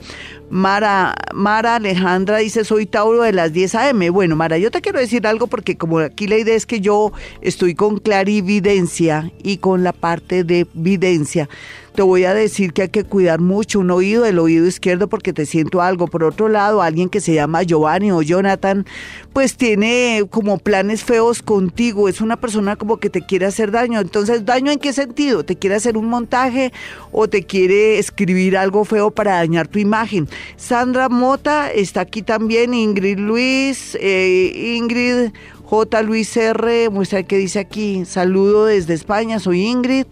Mara, 0.50 1.16
Mara 1.34 1.76
Alejandra 1.76 2.38
dice, 2.38 2.64
soy 2.64 2.86
Tauro 2.86 3.22
de 3.22 3.32
las 3.32 3.52
10 3.52 3.74
a.m. 3.74 4.10
Bueno, 4.10 4.36
Mara, 4.36 4.56
yo 4.58 4.70
te 4.70 4.80
quiero 4.80 5.00
decir 5.00 5.26
algo 5.26 5.48
porque 5.48 5.76
como 5.76 5.98
aquí 5.98 6.28
la 6.28 6.38
idea 6.38 6.54
es 6.54 6.64
que 6.64 6.80
yo 6.80 7.12
estoy 7.40 7.74
con 7.74 7.98
clarividencia 7.98 9.32
y 9.42 9.56
con 9.56 9.82
la 9.82 9.92
parte 9.92 10.44
de 10.44 10.64
videncia 10.74 11.48
te 11.94 12.02
voy 12.02 12.24
a 12.24 12.34
decir 12.34 12.72
que 12.72 12.82
hay 12.82 12.88
que 12.88 13.04
cuidar 13.04 13.40
mucho 13.40 13.80
un 13.80 13.90
oído, 13.90 14.24
el 14.24 14.38
oído 14.38 14.66
izquierdo, 14.66 15.08
porque 15.08 15.32
te 15.32 15.46
siento 15.46 15.82
algo. 15.82 16.06
Por 16.06 16.24
otro 16.24 16.48
lado, 16.48 16.82
alguien 16.82 17.08
que 17.08 17.20
se 17.20 17.34
llama 17.34 17.62
Giovanni 17.62 18.12
o 18.12 18.22
Jonathan, 18.22 18.86
pues 19.32 19.56
tiene 19.56 20.24
como 20.30 20.58
planes 20.58 21.04
feos 21.04 21.42
contigo. 21.42 22.08
Es 22.08 22.20
una 22.20 22.36
persona 22.36 22.76
como 22.76 22.98
que 22.98 23.10
te 23.10 23.22
quiere 23.22 23.46
hacer 23.46 23.70
daño. 23.70 24.00
Entonces, 24.00 24.44
¿daño 24.44 24.70
en 24.70 24.78
qué 24.78 24.92
sentido? 24.92 25.44
¿Te 25.44 25.56
quiere 25.56 25.76
hacer 25.76 25.96
un 25.96 26.06
montaje 26.06 26.72
o 27.12 27.28
te 27.28 27.44
quiere 27.44 27.98
escribir 27.98 28.56
algo 28.56 28.84
feo 28.84 29.10
para 29.10 29.36
dañar 29.36 29.68
tu 29.68 29.78
imagen? 29.78 30.28
Sandra 30.56 31.08
Mota 31.08 31.70
está 31.70 32.02
aquí 32.02 32.22
también, 32.22 32.72
Ingrid 32.72 33.18
Luis, 33.18 33.96
eh, 34.00 34.76
Ingrid 34.76 35.32
J. 35.64 36.02
Luis 36.02 36.36
R. 36.36 36.90
Muestra 36.90 37.22
que 37.22 37.36
dice 37.36 37.60
aquí, 37.60 38.04
saludo 38.04 38.66
desde 38.66 38.94
España, 38.94 39.38
soy 39.38 39.62
Ingrid. 39.66 40.06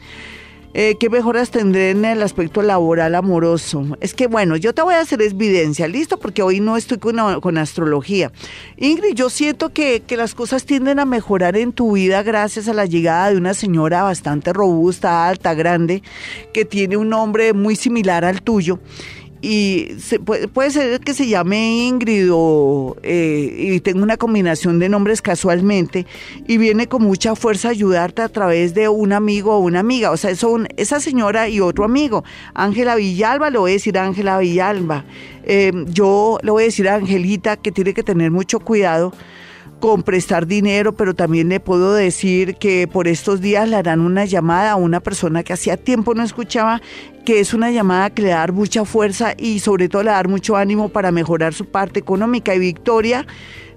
Eh, 0.74 0.96
¿Qué 1.00 1.09
mejoras 1.09 1.50
tendré 1.50 1.90
en 1.90 2.04
el 2.04 2.22
aspecto 2.22 2.62
laboral 2.62 3.14
amoroso? 3.14 3.96
Es 4.00 4.12
que 4.12 4.26
bueno, 4.26 4.57
yo 4.57 4.74
te 4.74 4.83
voy 4.83 4.94
a 4.94 5.00
hacer 5.00 5.22
evidencia, 5.22 5.88
listo, 5.88 6.18
porque 6.18 6.42
hoy 6.42 6.61
no 6.61 6.76
estoy 6.76 6.98
con, 6.98 7.59
astrología. 7.59 8.31
Ingrid, 8.76 9.14
yo 9.14 9.31
siento 9.31 9.70
que, 9.70 10.02
que, 10.07 10.16
las 10.16 10.35
cosas 10.35 10.64
tienden 10.64 10.98
a 10.98 11.07
mejorar 11.07 11.57
en 11.57 11.72
tu 11.72 11.92
vida 11.92 12.22
gracias 12.22 12.68
a 12.68 12.74
la 12.74 12.85
llegada 12.85 13.31
de 13.31 13.38
una 13.38 13.54
señora 13.54 14.02
bastante 14.02 14.52
robusta, 14.52 15.26
alta, 15.26 15.54
grande, 15.54 16.02
que 16.52 16.64
tiene 16.64 16.96
un 16.96 17.09
nombre 17.09 17.54
muy 17.54 17.74
similar 17.74 18.24
al 18.24 18.42
tuyo 18.42 18.78
y 19.40 19.90
se, 20.01 20.18
puede, 20.18 20.70
ser 20.70 21.01
que 21.01 21.14
se 21.14 21.29
llame 21.29 21.87
Ingrid 21.87 22.29
o 22.33 22.96
eh, 23.03 23.72
y 23.74 23.81
tenga 23.81 24.03
una 24.03 24.16
combinación 24.16 24.79
de 24.81 24.88
nombres 24.88 25.22
casualmente 25.22 26.07
y 26.46 26.59
viene 26.59 26.88
con 26.88 27.03
mucha 27.03 27.37
fuerza 27.37 27.68
a 27.68 27.70
ayudarte 27.70 28.22
a 28.22 28.29
través 28.29 28.74
de 28.74 28.88
un 28.88 29.12
amigo 29.12 29.55
o 29.55 29.61
una 29.61 29.81
amiga. 29.81 30.11
O 30.11 30.16
sea, 30.16 30.35
son 30.35 30.66
esa 30.77 30.98
señora 30.98 31.48
y 31.48 31.61
otro 31.61 31.85
amigo. 31.85 32.24
Ángela 32.55 32.96
Villalba, 32.96 33.51
le 33.51 33.59
voy 33.59 33.70
a 33.70 33.74
decir 33.74 33.96
Ángela 33.96 34.38
Villalba. 34.38 35.05
Eh, 35.44 35.72
yo 35.87 36.38
le 36.42 36.51
voy 36.51 36.64
a 36.64 36.66
decir 36.66 36.88
a 36.88 36.96
Angelita 36.96 37.57
que 37.57 37.70
tiene 37.70 37.94
que 37.94 38.03
tener 38.03 38.31
mucho 38.31 38.59
cuidado 38.59 39.12
con 39.81 40.03
prestar 40.03 40.46
dinero, 40.46 40.92
pero 40.92 41.14
también 41.14 41.48
le 41.48 41.61
puedo 41.61 41.94
decir 41.94 42.57
que 42.57 42.88
por 42.88 43.09
estos 43.09 43.40
días 43.40 43.68
le 43.68 43.77
harán 43.77 44.01
una 44.01 44.24
llamada 44.24 44.72
a 44.72 44.77
una 44.77 45.01
persona 45.01 45.42
que 45.42 45.53
hacía 45.53 45.77
tiempo 45.77 46.14
no 46.14 46.22
escuchaba, 46.22 46.83
que 47.28 47.40
es 47.40 47.52
una 47.52 47.70
llamada 47.70 48.08
que 48.08 48.22
le 48.22 48.28
da 48.30 48.46
mucha 48.46 48.86
fuerza 48.86 49.34
y 49.36 49.58
sobre 49.58 49.90
todo 49.90 50.02
le 50.02 50.12
da 50.12 50.22
mucho 50.22 50.56
ánimo 50.56 50.88
para 50.88 51.12
mejorar 51.12 51.52
su 51.52 51.66
parte 51.66 52.00
económica. 52.00 52.54
Y 52.54 52.58
Victoria, 52.58 53.26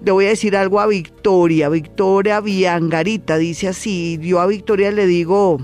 le 0.05 0.11
voy 0.13 0.23
a 0.23 0.29
decir 0.29 0.55
algo 0.55 0.79
a 0.79 0.87
Victoria, 0.87 1.67
Victoria 1.67 2.39
Viangarita, 2.39 3.37
dice 3.37 3.67
así, 3.67 4.17
yo 4.21 4.39
a 4.39 4.47
Victoria 4.47 4.89
le 4.91 5.05
digo 5.05 5.59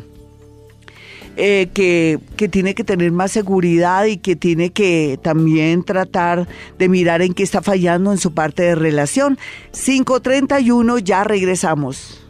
eh, 1.37 1.69
que, 1.73 2.19
que, 2.35 2.49
tiene 2.49 2.75
que 2.75 2.83
tener 2.83 3.13
más 3.13 3.31
seguridad 3.31 4.03
y 4.03 4.17
que 4.17 4.35
tiene 4.35 4.71
que 4.71 5.17
también 5.23 5.81
tratar 5.83 6.45
de 6.77 6.89
mirar 6.89 7.21
en 7.21 7.33
qué 7.33 7.43
está 7.43 7.61
fallando 7.61 8.11
en 8.11 8.17
su 8.17 8.33
parte 8.33 8.63
de 8.63 8.75
relación. 8.75 9.37
531, 9.71 10.99
ya 10.99 11.23
regresamos. 11.23 12.26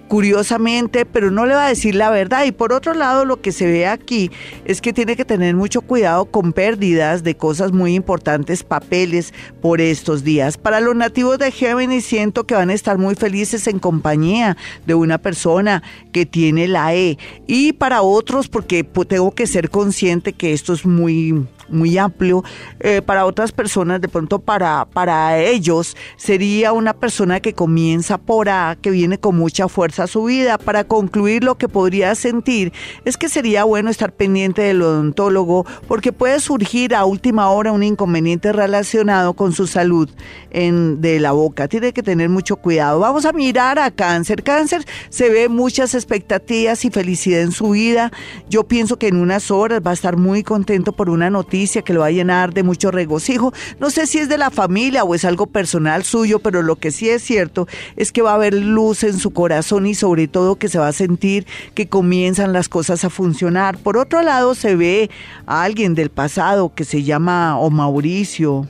curiosamente, 0.09 1.05
pero 1.05 1.31
no 1.31 1.45
le 1.45 1.53
va 1.53 1.67
a 1.67 1.69
decir 1.69 1.95
la 1.95 2.09
verdad. 2.09 2.43
Y 2.43 2.51
por 2.51 2.73
otro 2.73 2.93
lado, 2.93 3.23
lo 3.23 3.39
que 3.39 3.53
se 3.53 3.67
ve 3.67 3.87
aquí 3.87 4.29
es 4.65 4.81
que 4.81 4.91
tiene 4.91 5.15
que 5.15 5.23
tener 5.23 5.55
mucho 5.55 5.81
cuidado 5.81 6.25
con 6.25 6.51
pérdidas 6.51 7.23
de 7.23 7.37
cosas 7.37 7.71
muy 7.71 7.93
importantes, 7.95 8.63
papeles 8.63 9.33
por 9.61 9.79
estos 9.79 10.23
días. 10.25 10.57
Para 10.57 10.81
los 10.81 10.95
nativos 10.95 11.37
de 11.37 11.51
Géminis 11.51 12.05
siento 12.05 12.45
que 12.45 12.55
van 12.55 12.71
a 12.71 12.73
estar 12.73 12.97
muy 12.97 13.15
felices 13.15 13.67
en 13.67 13.79
compañía 13.79 14.57
de 14.85 14.95
una 14.95 15.19
persona 15.19 15.83
que 16.11 16.25
tiene 16.25 16.67
la 16.67 16.93
E. 16.95 17.17
Y 17.47 17.73
para 17.73 18.01
otros, 18.01 18.49
porque 18.49 18.83
tengo 18.83 19.31
que 19.31 19.47
ser 19.47 19.69
consciente 19.69 20.33
que 20.33 20.53
esto 20.53 20.73
es 20.73 20.85
muy 20.85 21.45
muy 21.71 21.97
amplio. 21.97 22.43
Eh, 22.79 23.01
para 23.01 23.25
otras 23.25 23.51
personas, 23.51 24.01
de 24.01 24.07
pronto 24.07 24.39
para, 24.39 24.85
para 24.85 25.39
ellos, 25.39 25.95
sería 26.17 26.73
una 26.73 26.93
persona 26.93 27.39
que 27.39 27.53
comienza 27.53 28.17
por 28.17 28.49
A, 28.49 28.77
que 28.81 28.91
viene 28.91 29.19
con 29.19 29.35
mucha 29.35 29.67
fuerza 29.67 30.03
a 30.03 30.07
su 30.07 30.25
vida. 30.25 30.57
Para 30.57 30.83
concluir, 30.83 31.43
lo 31.43 31.57
que 31.57 31.67
podría 31.67 32.15
sentir 32.15 32.73
es 33.05 33.17
que 33.17 33.29
sería 33.29 33.63
bueno 33.63 33.89
estar 33.89 34.13
pendiente 34.13 34.61
del 34.61 34.81
odontólogo 34.81 35.65
porque 35.87 36.11
puede 36.11 36.39
surgir 36.39 36.95
a 36.95 37.05
última 37.05 37.49
hora 37.49 37.71
un 37.71 37.83
inconveniente 37.83 38.51
relacionado 38.53 39.33
con 39.33 39.53
su 39.53 39.67
salud 39.67 40.09
en, 40.51 41.01
de 41.01 41.19
la 41.19 41.31
boca. 41.31 41.67
Tiene 41.67 41.93
que 41.93 42.03
tener 42.03 42.29
mucho 42.29 42.55
cuidado. 42.55 42.99
Vamos 42.99 43.25
a 43.25 43.33
mirar 43.33 43.79
a 43.79 43.91
cáncer. 43.91 44.43
Cáncer 44.43 44.85
se 45.09 45.29
ve 45.29 45.49
muchas 45.49 45.93
expectativas 45.93 46.83
y 46.85 46.89
felicidad 46.89 47.41
en 47.41 47.51
su 47.51 47.71
vida. 47.71 48.11
Yo 48.49 48.63
pienso 48.65 48.97
que 48.97 49.07
en 49.07 49.17
unas 49.17 49.51
horas 49.51 49.81
va 49.85 49.91
a 49.91 49.93
estar 49.93 50.17
muy 50.17 50.43
contento 50.43 50.93
por 50.93 51.09
una 51.09 51.29
noticia 51.29 51.58
que 51.67 51.93
lo 51.93 52.01
va 52.01 52.07
a 52.07 52.11
llenar 52.11 52.53
de 52.53 52.63
mucho 52.63 52.89
regocijo. 52.91 53.53
No 53.79 53.89
sé 53.89 54.07
si 54.07 54.19
es 54.19 54.29
de 54.29 54.37
la 54.37 54.49
familia 54.49 55.03
o 55.03 55.13
es 55.13 55.25
algo 55.25 55.45
personal 55.47 56.03
suyo, 56.03 56.39
pero 56.39 56.61
lo 56.61 56.77
que 56.77 56.91
sí 56.91 57.09
es 57.09 57.21
cierto 57.21 57.67
es 57.97 58.11
que 58.11 58.21
va 58.21 58.31
a 58.31 58.35
haber 58.35 58.53
luz 58.53 59.03
en 59.03 59.19
su 59.19 59.31
corazón 59.31 59.85
y 59.85 59.93
sobre 59.93 60.27
todo 60.27 60.55
que 60.55 60.69
se 60.69 60.79
va 60.79 60.87
a 60.87 60.93
sentir 60.93 61.45
que 61.73 61.87
comienzan 61.87 62.53
las 62.53 62.69
cosas 62.69 63.03
a 63.03 63.09
funcionar. 63.09 63.77
Por 63.77 63.97
otro 63.97 64.21
lado, 64.21 64.55
se 64.55 64.75
ve 64.75 65.09
a 65.45 65.63
alguien 65.63 65.95
del 65.95 66.09
pasado 66.09 66.73
que 66.73 66.85
se 66.85 67.03
llama 67.03 67.59
o 67.59 67.69
Mauricio. 67.69 68.67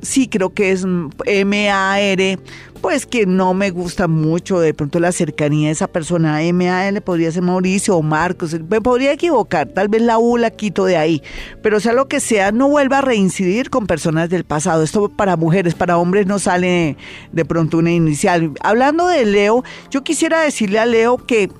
Sí, 0.00 0.26
creo 0.26 0.52
que 0.52 0.72
es 0.72 0.84
M-A-R, 1.26 2.38
pues 2.82 3.06
que 3.06 3.26
no 3.26 3.54
me 3.54 3.70
gusta 3.70 4.08
mucho 4.08 4.58
de 4.58 4.74
pronto 4.74 4.98
la 4.98 5.12
cercanía 5.12 5.68
de 5.68 5.72
esa 5.72 5.86
persona. 5.86 6.42
M-A-L 6.42 7.00
podría 7.00 7.30
ser 7.30 7.42
Mauricio 7.42 7.96
o 7.96 8.02
Marcos, 8.02 8.54
me 8.68 8.80
podría 8.80 9.12
equivocar, 9.12 9.68
tal 9.68 9.88
vez 9.88 10.02
la 10.02 10.18
U 10.18 10.36
la 10.36 10.50
quito 10.50 10.84
de 10.84 10.96
ahí, 10.96 11.22
pero 11.62 11.78
sea 11.78 11.92
lo 11.92 12.08
que 12.08 12.18
sea, 12.18 12.50
no 12.50 12.68
vuelva 12.68 12.98
a 12.98 13.00
reincidir 13.00 13.70
con 13.70 13.86
personas 13.86 14.28
del 14.28 14.44
pasado. 14.44 14.82
Esto 14.82 15.08
para 15.08 15.36
mujeres, 15.36 15.74
para 15.74 15.96
hombres 15.96 16.26
no 16.26 16.40
sale 16.40 16.96
de 17.30 17.44
pronto 17.44 17.78
una 17.78 17.92
inicial. 17.92 18.52
Hablando 18.60 19.06
de 19.06 19.24
Leo, 19.26 19.62
yo 19.90 20.02
quisiera 20.02 20.40
decirle 20.40 20.80
a 20.80 20.86
Leo 20.86 21.18
que 21.18 21.50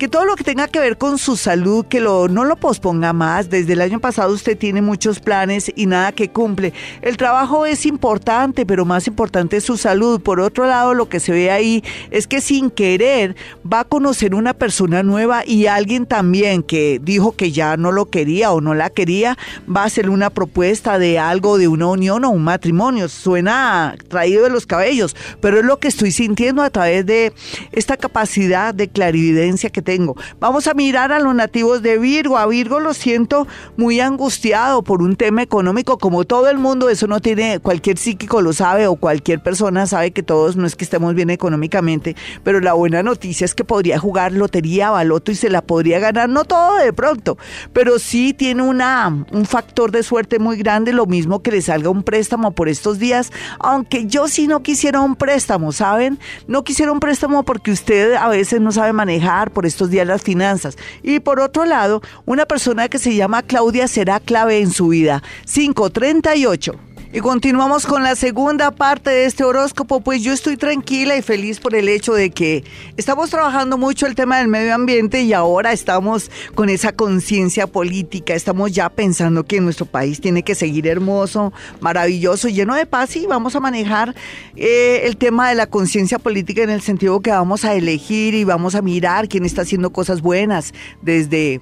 que 0.00 0.08
todo 0.08 0.24
lo 0.24 0.34
que 0.34 0.44
tenga 0.44 0.66
que 0.66 0.80
ver 0.80 0.96
con 0.96 1.18
su 1.18 1.36
salud, 1.36 1.84
que 1.84 2.00
lo, 2.00 2.26
no 2.26 2.46
lo 2.46 2.56
posponga 2.56 3.12
más. 3.12 3.50
Desde 3.50 3.74
el 3.74 3.82
año 3.82 4.00
pasado 4.00 4.32
usted 4.32 4.56
tiene 4.56 4.80
muchos 4.80 5.20
planes 5.20 5.70
y 5.76 5.84
nada 5.84 6.12
que 6.12 6.30
cumple. 6.30 6.72
El 7.02 7.18
trabajo 7.18 7.66
es 7.66 7.84
importante, 7.84 8.64
pero 8.64 8.86
más 8.86 9.06
importante 9.06 9.58
es 9.58 9.64
su 9.64 9.76
salud. 9.76 10.22
Por 10.22 10.40
otro 10.40 10.64
lado, 10.64 10.94
lo 10.94 11.10
que 11.10 11.20
se 11.20 11.32
ve 11.32 11.50
ahí 11.50 11.84
es 12.10 12.26
que 12.26 12.40
sin 12.40 12.70
querer 12.70 13.36
va 13.70 13.80
a 13.80 13.84
conocer 13.84 14.34
una 14.34 14.54
persona 14.54 15.02
nueva 15.02 15.44
y 15.44 15.66
alguien 15.66 16.06
también 16.06 16.62
que 16.62 16.98
dijo 17.02 17.32
que 17.32 17.52
ya 17.52 17.76
no 17.76 17.92
lo 17.92 18.06
quería 18.06 18.52
o 18.52 18.62
no 18.62 18.72
la 18.72 18.88
quería, 18.88 19.36
va 19.68 19.82
a 19.82 19.84
hacer 19.84 20.08
una 20.08 20.30
propuesta 20.30 20.98
de 20.98 21.18
algo, 21.18 21.58
de 21.58 21.68
una 21.68 21.88
unión 21.88 22.24
o 22.24 22.30
un 22.30 22.42
matrimonio. 22.42 23.10
Suena 23.10 23.96
traído 24.08 24.44
de 24.44 24.48
los 24.48 24.64
cabellos, 24.64 25.14
pero 25.42 25.58
es 25.58 25.66
lo 25.66 25.78
que 25.78 25.88
estoy 25.88 26.10
sintiendo 26.10 26.62
a 26.62 26.70
través 26.70 27.04
de 27.04 27.34
esta 27.72 27.98
capacidad 27.98 28.72
de 28.72 28.88
clarividencia 28.88 29.68
que 29.68 29.82
tengo. 29.82 29.89
Vamos 30.38 30.66
a 30.66 30.74
mirar 30.74 31.12
a 31.12 31.18
los 31.18 31.34
nativos 31.34 31.82
de 31.82 31.98
Virgo. 31.98 32.38
A 32.38 32.46
Virgo 32.46 32.80
lo 32.80 32.94
siento 32.94 33.46
muy 33.76 34.00
angustiado 34.00 34.82
por 34.82 35.02
un 35.02 35.16
tema 35.16 35.42
económico, 35.42 35.98
como 35.98 36.24
todo 36.24 36.48
el 36.48 36.58
mundo, 36.58 36.88
eso 36.88 37.06
no 37.06 37.20
tiene, 37.20 37.58
cualquier 37.58 37.98
psíquico 37.98 38.40
lo 38.42 38.52
sabe 38.52 38.86
o 38.86 38.96
cualquier 38.96 39.42
persona 39.42 39.86
sabe 39.86 40.12
que 40.12 40.22
todos 40.22 40.56
no 40.56 40.66
es 40.66 40.76
que 40.76 40.84
estemos 40.84 41.14
bien 41.14 41.30
económicamente, 41.30 42.16
pero 42.44 42.60
la 42.60 42.74
buena 42.74 43.02
noticia 43.02 43.44
es 43.44 43.54
que 43.54 43.64
podría 43.64 43.98
jugar 43.98 44.32
lotería, 44.32 44.90
baloto 44.90 45.32
y 45.32 45.34
se 45.34 45.50
la 45.50 45.62
podría 45.62 45.98
ganar, 45.98 46.28
no 46.28 46.44
todo 46.44 46.76
de 46.76 46.92
pronto, 46.92 47.38
pero 47.72 47.98
sí 47.98 48.34
tiene 48.34 48.62
una, 48.62 49.26
un 49.32 49.46
factor 49.46 49.90
de 49.90 50.02
suerte 50.02 50.38
muy 50.38 50.56
grande, 50.56 50.92
lo 50.92 51.06
mismo 51.06 51.42
que 51.42 51.50
le 51.50 51.62
salga 51.62 51.90
un 51.90 52.02
préstamo 52.02 52.52
por 52.52 52.68
estos 52.68 52.98
días, 52.98 53.32
aunque 53.58 54.06
yo 54.06 54.28
sí 54.28 54.46
no 54.46 54.62
quisiera 54.62 55.00
un 55.00 55.16
préstamo, 55.16 55.72
¿saben? 55.72 56.18
No 56.46 56.64
quisiera 56.64 56.92
un 56.92 57.00
préstamo 57.00 57.44
porque 57.44 57.70
usted 57.70 58.14
a 58.14 58.28
veces 58.28 58.60
no 58.60 58.72
sabe 58.72 58.92
manejar 58.92 59.50
por 59.50 59.66
estos 59.66 59.79
días 59.88 60.06
las 60.06 60.22
finanzas. 60.22 60.76
Y 61.02 61.20
por 61.20 61.40
otro 61.40 61.64
lado, 61.64 62.02
una 62.26 62.44
persona 62.44 62.88
que 62.88 62.98
se 62.98 63.14
llama 63.14 63.42
Claudia 63.42 63.88
será 63.88 64.20
clave 64.20 64.58
en 64.58 64.72
su 64.72 64.88
vida. 64.88 65.22
538. 65.46 66.89
Y 67.12 67.18
continuamos 67.18 67.86
con 67.86 68.04
la 68.04 68.14
segunda 68.14 68.70
parte 68.70 69.10
de 69.10 69.24
este 69.24 69.42
horóscopo, 69.42 70.00
pues 70.00 70.22
yo 70.22 70.32
estoy 70.32 70.56
tranquila 70.56 71.16
y 71.16 71.22
feliz 71.22 71.58
por 71.58 71.74
el 71.74 71.88
hecho 71.88 72.14
de 72.14 72.30
que 72.30 72.62
estamos 72.96 73.30
trabajando 73.30 73.76
mucho 73.76 74.06
el 74.06 74.14
tema 74.14 74.38
del 74.38 74.46
medio 74.46 74.72
ambiente 74.72 75.20
y 75.22 75.32
ahora 75.32 75.72
estamos 75.72 76.30
con 76.54 76.68
esa 76.68 76.92
conciencia 76.92 77.66
política, 77.66 78.34
estamos 78.34 78.70
ya 78.70 78.88
pensando 78.90 79.42
que 79.42 79.60
nuestro 79.60 79.86
país 79.86 80.20
tiene 80.20 80.44
que 80.44 80.54
seguir 80.54 80.86
hermoso, 80.86 81.52
maravilloso, 81.80 82.48
lleno 82.48 82.76
de 82.76 82.86
paz 82.86 83.16
y 83.16 83.26
vamos 83.26 83.56
a 83.56 83.60
manejar 83.60 84.14
eh, 84.54 85.00
el 85.02 85.16
tema 85.16 85.48
de 85.48 85.56
la 85.56 85.66
conciencia 85.66 86.20
política 86.20 86.62
en 86.62 86.70
el 86.70 86.80
sentido 86.80 87.18
que 87.18 87.32
vamos 87.32 87.64
a 87.64 87.74
elegir 87.74 88.34
y 88.34 88.44
vamos 88.44 88.76
a 88.76 88.82
mirar 88.82 89.28
quién 89.28 89.44
está 89.44 89.62
haciendo 89.62 89.90
cosas 89.90 90.22
buenas 90.22 90.72
desde 91.02 91.60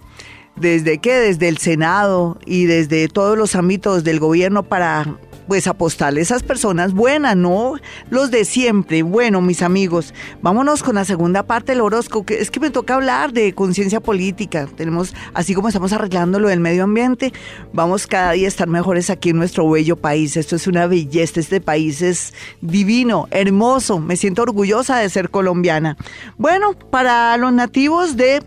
desde 0.56 0.98
qué, 0.98 1.14
desde 1.14 1.48
el 1.48 1.58
Senado 1.58 2.36
y 2.44 2.64
desde 2.64 3.06
todos 3.06 3.38
los 3.38 3.54
ámbitos 3.54 4.02
del 4.02 4.18
gobierno 4.18 4.64
para 4.64 5.16
pues 5.48 5.66
apostarle 5.66 6.20
a 6.20 6.22
esas 6.22 6.42
personas 6.42 6.92
buenas, 6.92 7.34
no 7.34 7.74
los 8.10 8.30
de 8.30 8.44
siempre. 8.44 9.02
Bueno, 9.02 9.40
mis 9.40 9.62
amigos, 9.62 10.12
vámonos 10.42 10.82
con 10.82 10.96
la 10.96 11.06
segunda 11.06 11.42
parte 11.42 11.72
del 11.72 11.80
horóscopo, 11.80 12.26
que 12.26 12.40
es 12.40 12.50
que 12.50 12.60
me 12.60 12.70
toca 12.70 12.94
hablar 12.94 13.32
de 13.32 13.54
conciencia 13.54 14.00
política. 14.00 14.68
Tenemos, 14.76 15.14
así 15.32 15.54
como 15.54 15.68
estamos 15.68 15.92
arreglando 15.94 16.38
lo 16.38 16.48
del 16.48 16.60
medio 16.60 16.84
ambiente, 16.84 17.32
vamos 17.72 18.06
cada 18.06 18.32
día 18.32 18.46
a 18.46 18.48
estar 18.48 18.68
mejores 18.68 19.08
aquí 19.08 19.30
en 19.30 19.38
nuestro 19.38 19.68
bello 19.68 19.96
país. 19.96 20.36
Esto 20.36 20.56
es 20.56 20.66
una 20.66 20.86
belleza, 20.86 21.40
este 21.40 21.62
país 21.62 22.02
es 22.02 22.34
divino, 22.60 23.26
hermoso, 23.30 23.98
me 23.98 24.16
siento 24.16 24.42
orgullosa 24.42 24.98
de 24.98 25.08
ser 25.08 25.30
colombiana. 25.30 25.96
Bueno, 26.36 26.74
para 26.74 27.36
los 27.38 27.54
nativos 27.54 28.16
de 28.18 28.42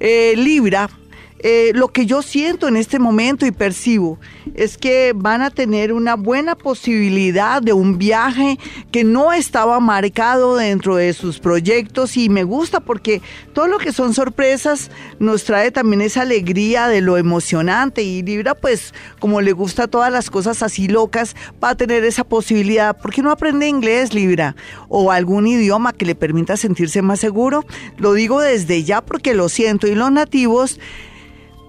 eh, 0.00 0.34
Libra, 0.36 0.88
eh, 1.38 1.72
lo 1.74 1.88
que 1.88 2.06
yo 2.06 2.22
siento 2.22 2.66
en 2.66 2.76
este 2.76 2.98
momento 2.98 3.44
y 3.44 3.50
percibo 3.50 4.18
es 4.54 4.78
que 4.78 5.12
van 5.14 5.42
a 5.42 5.50
tener 5.50 5.92
una 5.92 6.16
buena 6.16 6.54
posibilidad 6.54 7.60
de 7.60 7.74
un 7.74 7.98
viaje 7.98 8.58
que 8.90 9.04
no 9.04 9.34
estaba 9.34 9.78
marcado 9.78 10.56
dentro 10.56 10.96
de 10.96 11.12
sus 11.12 11.38
proyectos 11.38 12.16
y 12.16 12.30
me 12.30 12.42
gusta 12.42 12.80
porque 12.80 13.20
todo 13.52 13.66
lo 13.66 13.78
que 13.78 13.92
son 13.92 14.14
sorpresas 14.14 14.90
nos 15.18 15.44
trae 15.44 15.70
también 15.70 16.00
esa 16.00 16.22
alegría 16.22 16.88
de 16.88 17.02
lo 17.02 17.18
emocionante 17.18 18.02
y 18.02 18.22
Libra 18.22 18.54
pues 18.54 18.94
como 19.18 19.42
le 19.42 19.52
gusta 19.52 19.88
todas 19.88 20.10
las 20.10 20.30
cosas 20.30 20.62
así 20.62 20.88
locas 20.88 21.36
va 21.62 21.70
a 21.70 21.76
tener 21.76 22.04
esa 22.04 22.24
posibilidad. 22.24 22.96
¿Por 22.96 23.12
qué 23.12 23.20
no 23.20 23.30
aprende 23.30 23.68
inglés 23.68 24.14
Libra 24.14 24.56
o 24.88 25.12
algún 25.12 25.46
idioma 25.46 25.92
que 25.92 26.06
le 26.06 26.14
permita 26.14 26.56
sentirse 26.56 27.02
más 27.02 27.20
seguro? 27.20 27.66
Lo 27.98 28.14
digo 28.14 28.40
desde 28.40 28.84
ya 28.84 29.02
porque 29.02 29.34
lo 29.34 29.50
siento 29.50 29.86
y 29.86 29.94
los 29.94 30.10
nativos 30.10 30.80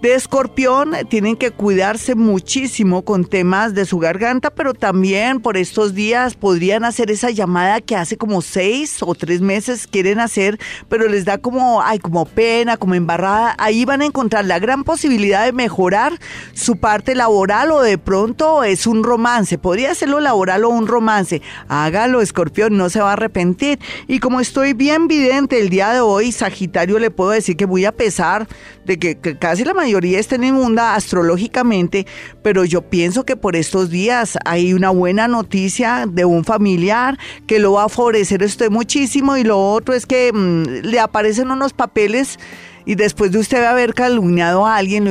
de 0.01 0.13
escorpión 0.13 0.93
tienen 1.09 1.35
que 1.35 1.51
cuidarse 1.51 2.15
muchísimo 2.15 3.03
con 3.03 3.25
temas 3.25 3.73
de 3.73 3.85
su 3.85 3.99
garganta, 3.99 4.51
pero 4.51 4.73
también 4.73 5.41
por 5.41 5.57
estos 5.57 5.93
días 5.93 6.35
podrían 6.35 6.85
hacer 6.85 7.11
esa 7.11 7.31
llamada 7.31 7.81
que 7.81 7.95
hace 7.95 8.17
como 8.17 8.41
seis 8.41 8.97
o 9.01 9.13
tres 9.15 9.41
meses 9.41 9.87
quieren 9.87 10.19
hacer, 10.19 10.59
pero 10.87 11.07
les 11.07 11.25
da 11.25 11.37
como, 11.39 11.81
ay, 11.81 11.99
como 11.99 12.25
pena, 12.25 12.77
como 12.77 12.95
embarrada. 12.95 13.55
Ahí 13.57 13.85
van 13.85 14.01
a 14.01 14.05
encontrar 14.05 14.45
la 14.45 14.59
gran 14.59 14.83
posibilidad 14.83 15.45
de 15.45 15.51
mejorar 15.51 16.13
su 16.53 16.77
parte 16.77 17.15
laboral 17.15 17.71
o 17.71 17.81
de 17.81 17.97
pronto 17.97 18.63
es 18.63 18.87
un 18.87 19.03
romance. 19.03 19.57
Podría 19.57 19.87
lo 20.05 20.19
laboral 20.19 20.65
o 20.65 20.69
un 20.69 20.85
romance. 20.85 21.41
Hágalo, 21.67 22.21
escorpión, 22.21 22.77
no 22.77 22.89
se 22.89 22.99
va 22.99 23.11
a 23.11 23.13
arrepentir. 23.13 23.79
Y 24.07 24.19
como 24.19 24.39
estoy 24.39 24.73
bien 24.73 25.07
vidente 25.07 25.59
el 25.59 25.69
día 25.69 25.93
de 25.93 26.01
hoy, 26.01 26.31
Sagitario, 26.31 26.99
le 26.99 27.09
puedo 27.09 27.31
decir 27.31 27.57
que 27.57 27.65
voy 27.65 27.85
a 27.85 27.91
pesar 27.91 28.47
de 28.85 28.99
que, 28.99 29.17
casi 29.37 29.63
la 29.63 29.73
mayoría 29.73 29.86
está 29.87 30.35
en 30.35 30.43
inmunda 30.43 30.95
astrológicamente, 30.95 32.05
pero 32.41 32.65
yo 32.65 32.81
pienso 32.81 33.25
que 33.25 33.35
por 33.35 33.55
estos 33.55 33.89
días 33.89 34.37
hay 34.45 34.73
una 34.73 34.89
buena 34.89 35.27
noticia 35.27 36.05
de 36.07 36.25
un 36.25 36.43
familiar 36.43 37.17
que 37.45 37.59
lo 37.59 37.73
va 37.73 37.85
a 37.85 37.89
favorecer 37.89 38.43
usted 38.43 38.69
muchísimo 38.69 39.37
y 39.37 39.43
lo 39.43 39.59
otro 39.59 39.93
es 39.93 40.05
que 40.05 40.31
mm, 40.33 40.85
le 40.85 40.99
aparecen 40.99 41.51
unos 41.51 41.73
papeles 41.73 42.39
y 42.85 42.95
después 42.95 43.31
de 43.31 43.39
usted 43.39 43.63
haber 43.63 43.93
calumniado 43.93 44.65
a 44.65 44.77
alguien, 44.77 45.07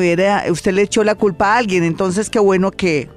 usted 0.51 0.73
le 0.73 0.83
echó 0.83 1.05
la 1.05 1.15
culpa 1.15 1.55
a 1.55 1.59
alguien, 1.59 1.85
entonces 1.85 2.31
qué 2.31 2.39
bueno 2.39 2.71
que 2.71 3.16